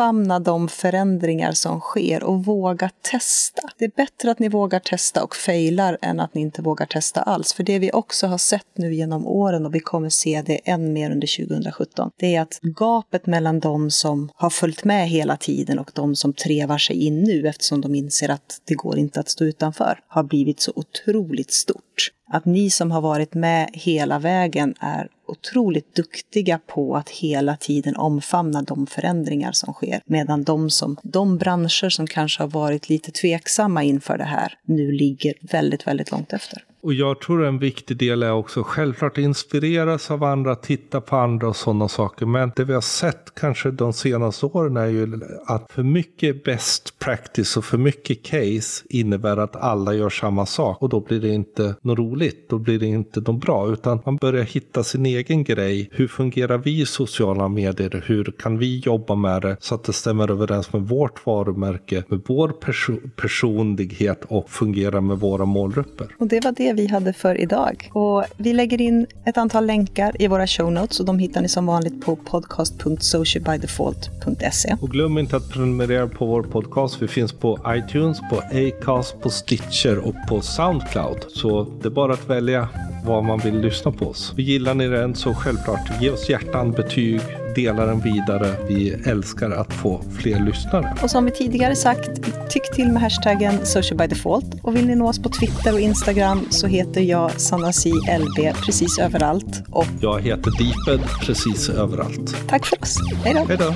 omfamna 0.05 0.41
de 0.41 0.69
förändringar 0.69 1.53
som 1.53 1.81
sker 1.81 2.23
och 2.23 2.45
våga 2.45 2.91
testa. 3.03 3.63
Det 3.79 3.85
är 3.85 3.93
bättre 3.97 4.31
att 4.31 4.39
ni 4.39 4.49
vågar 4.49 4.79
testa 4.79 5.25
och 5.25 5.37
failar 5.37 5.99
än 6.03 6.21
att 6.21 6.35
ni 6.35 6.41
inte 6.41 6.63
vågar 6.63 6.87
testa 6.87 7.23
alls. 7.23 7.53
För 7.53 7.63
det 7.63 7.79
vi 7.79 7.93
också 7.93 8.27
har 8.27 8.39
sett 8.39 8.67
nu 8.79 8.95
genom 8.95 9.27
åren 9.27 9.67
och 9.67 9.75
vi 9.75 9.81
kommer 9.81 10.09
se 10.09 10.43
det 10.47 10.61
än 10.65 10.93
mer 10.93 11.11
under 11.11 11.47
2017, 11.47 12.11
det 12.17 12.35
är 12.37 12.41
att 12.41 12.61
gapet 12.63 13.27
mellan 13.27 13.61
de 13.61 13.91
som 13.91 14.31
har 14.35 14.51
följt 14.51 14.85
med 14.85 15.09
hela 15.09 15.37
tiden 15.37 15.79
och 15.79 15.91
de 15.95 16.17
som 16.17 16.33
trevar 16.33 16.79
sig 16.79 16.97
in 17.07 17.23
nu 17.23 17.49
eftersom 17.49 17.81
de 17.81 17.95
inser 17.95 18.29
att 18.29 18.61
det 18.65 18.75
går 18.75 18.99
inte 18.99 19.21
att 19.21 19.29
stå 19.29 19.45
utanför, 19.45 20.01
har 20.09 20.23
blivit 20.23 20.61
så 20.61 20.73
otroligt 20.77 21.53
stort. 21.53 22.11
Att 22.31 22.45
ni 22.45 22.71
som 22.71 22.91
har 22.91 23.01
varit 23.01 23.35
med 23.35 23.71
hela 23.73 24.19
vägen 24.19 24.75
är 24.81 25.09
otroligt 25.27 25.95
duktiga 25.95 26.61
på 26.67 26.97
att 26.97 27.09
hela 27.09 27.57
tiden 27.57 27.97
omfamna 27.97 28.63
de 28.63 28.87
förändringar 28.87 29.53
som 29.53 29.75
sker. 29.75 30.03
Medan 30.07 30.45
de, 30.45 30.71
som, 30.71 30.97
de 31.03 31.39
branscher 31.39 31.89
som 31.89 32.07
kanske 32.07 32.43
har 32.43 32.49
varit 32.49 32.89
lite 32.89 33.11
tveksamma 33.11 33.83
inför 33.83 34.19
det 34.19 34.25
här 34.25 34.59
nu 34.65 34.93
ligger 34.93 35.35
väldigt, 35.41 35.87
väldigt 35.87 36.11
långt 36.11 36.33
efter. 36.33 36.65
Och 36.85 36.95
jag 36.95 37.21
tror 37.21 37.45
en 37.45 37.59
viktig 37.59 37.97
del 37.97 38.23
är 38.23 38.33
också 38.33 38.63
självklart 38.63 39.19
inspireras 39.19 40.11
av 40.11 40.25
andra, 40.25 40.57
titta 40.57 41.01
på 41.01 41.17
andra 41.17 41.49
och 41.49 41.57
sådana 41.57 41.89
saker. 41.89 42.27
Men 42.27 42.53
det 42.57 42.65
vi 42.65 42.73
har 42.73 42.81
sett 42.81 43.35
kanske 43.35 43.71
de 43.71 43.93
senaste 43.93 44.47
åren 44.47 44.77
är 44.77 44.87
ju 44.87 45.21
att 45.47 45.73
för 45.73 45.83
mycket 45.83 46.45
best 46.45 46.99
practice 46.99 47.57
och 47.57 47.65
för 47.65 47.79
mycket 47.79 48.23
case 48.23 48.85
innebär 48.89 49.37
att 49.37 49.57
alla 49.57 49.95
gör 49.95 50.11
samma 50.11 50.47
sak. 50.47 50.83
Och 50.83 50.89
då 50.89 51.01
blir 51.01 51.21
det 51.21 51.29
inte 51.29 51.75
något 51.83 51.99
roligt, 51.99 52.49
då 52.49 52.59
blir 52.59 52.79
det 52.79 52.87
inte 52.87 53.21
något 53.21 53.41
bra. 53.41 53.73
Utan 53.73 54.01
man 54.05 54.17
börjar 54.17 54.45
hitta 54.45 54.85
sin 54.85 55.07
egen 55.07 55.45
grej. 55.45 55.89
Hur 55.93 56.09
fungerar 56.09 56.59
vi 56.59 56.81
i 56.81 56.87
sociala 56.87 57.49
medier? 57.49 58.05
Hur 58.07 58.25
kan 58.39 58.59
vi 58.59 58.79
jobba 58.79 59.15
med 59.15 59.43
det 59.43 59.57
så 59.61 59.75
att 59.75 59.85
det 59.85 59.93
stämmer 59.93 60.31
överens 60.31 60.73
med 60.73 60.83
vårt 60.83 61.27
varumärke, 61.27 62.05
med 62.09 62.21
vår 62.27 62.49
perso 62.49 62.97
personlighet 63.17 64.25
och 64.29 64.51
fungerar 64.51 65.01
med 65.01 65.19
våra 65.19 65.45
målgrupper? 65.45 66.17
Och 66.19 66.27
det 66.27 66.45
var 66.45 66.53
det 66.53 66.74
vi 66.75 66.87
hade 66.87 67.13
för 67.13 67.41
idag. 67.41 67.91
Och 67.93 68.25
vi 68.37 68.53
lägger 68.53 68.81
in 68.81 69.07
ett 69.25 69.39
antal 69.39 69.67
länkar 69.67 70.23
i 70.23 70.27
våra 70.27 70.47
show 70.47 70.73
notes 70.73 71.01
och 71.01 71.07
de 71.07 71.19
hittar 71.19 71.41
ni 71.41 71.49
som 71.49 71.67
vanligt 71.67 72.05
på 72.05 72.17
podcast.socialbydefault.se. 72.17 74.77
Och 74.81 74.91
glöm 74.91 75.19
inte 75.19 75.37
att 75.37 75.51
prenumerera 75.51 76.09
på 76.09 76.27
vår 76.27 76.43
podcast. 76.43 77.03
Vi 77.03 77.09
finns 77.09 77.33
på 77.33 77.59
iTunes, 77.69 78.21
på 78.31 78.37
Acast, 78.37 79.21
på 79.21 79.31
Stitcher 79.31 79.99
och 79.99 80.15
på 80.29 80.41
Soundcloud. 80.41 81.25
Så 81.29 81.67
det 81.83 81.89
är 81.89 81.91
bara 81.91 82.13
att 82.13 82.31
välja 82.31 82.69
vad 83.05 83.25
man 83.25 83.39
vill 83.39 83.61
lyssna 83.61 83.93
på 83.93 84.07
oss. 84.07 84.33
Vi 84.37 84.43
gillar 84.43 84.75
ni 84.75 84.89
den 84.89 85.15
så 85.15 85.35
självklart 85.35 86.01
ge 86.01 86.11
oss 86.11 86.31
hjärtan, 86.31 86.73
betyg, 86.73 87.21
dela 87.55 87.87
den 87.87 88.01
vidare. 88.01 88.55
Vi 88.69 88.97
älskar 89.07 89.51
att 89.51 89.73
få 89.73 90.01
fler 90.19 90.41
lyssnare. 90.41 90.97
Och 91.03 91.11
som 91.11 91.25
vi 91.25 91.31
tidigare 91.31 91.77
sagt, 91.77 92.11
tyck 92.51 92.75
till 92.75 92.89
med 92.89 93.03
hashtaggen 93.03 93.67
socialbydefault. 93.67 94.47
Och 94.63 94.77
vill 94.77 94.87
ni 94.87 94.95
nå 94.95 95.09
oss 95.09 95.23
på 95.23 95.29
Twitter 95.29 95.73
och 95.73 95.81
Instagram 95.81 96.47
så 96.51 96.64
heter 96.67 97.01
jag 97.01 97.41
Sanna 97.41 97.73
C. 97.73 97.91
LB 98.19 98.55
precis 98.67 98.99
överallt. 98.99 99.63
Och 99.71 99.87
jag 100.01 100.21
heter 100.21 100.51
Deeped 100.59 101.09
precis 101.21 101.69
överallt. 101.69 102.37
Tack 102.49 102.67
för 102.67 102.83
oss. 102.83 102.97
Hej 103.25 103.35
då. 103.35 103.45
Hej 103.49 103.57
då. 103.57 103.75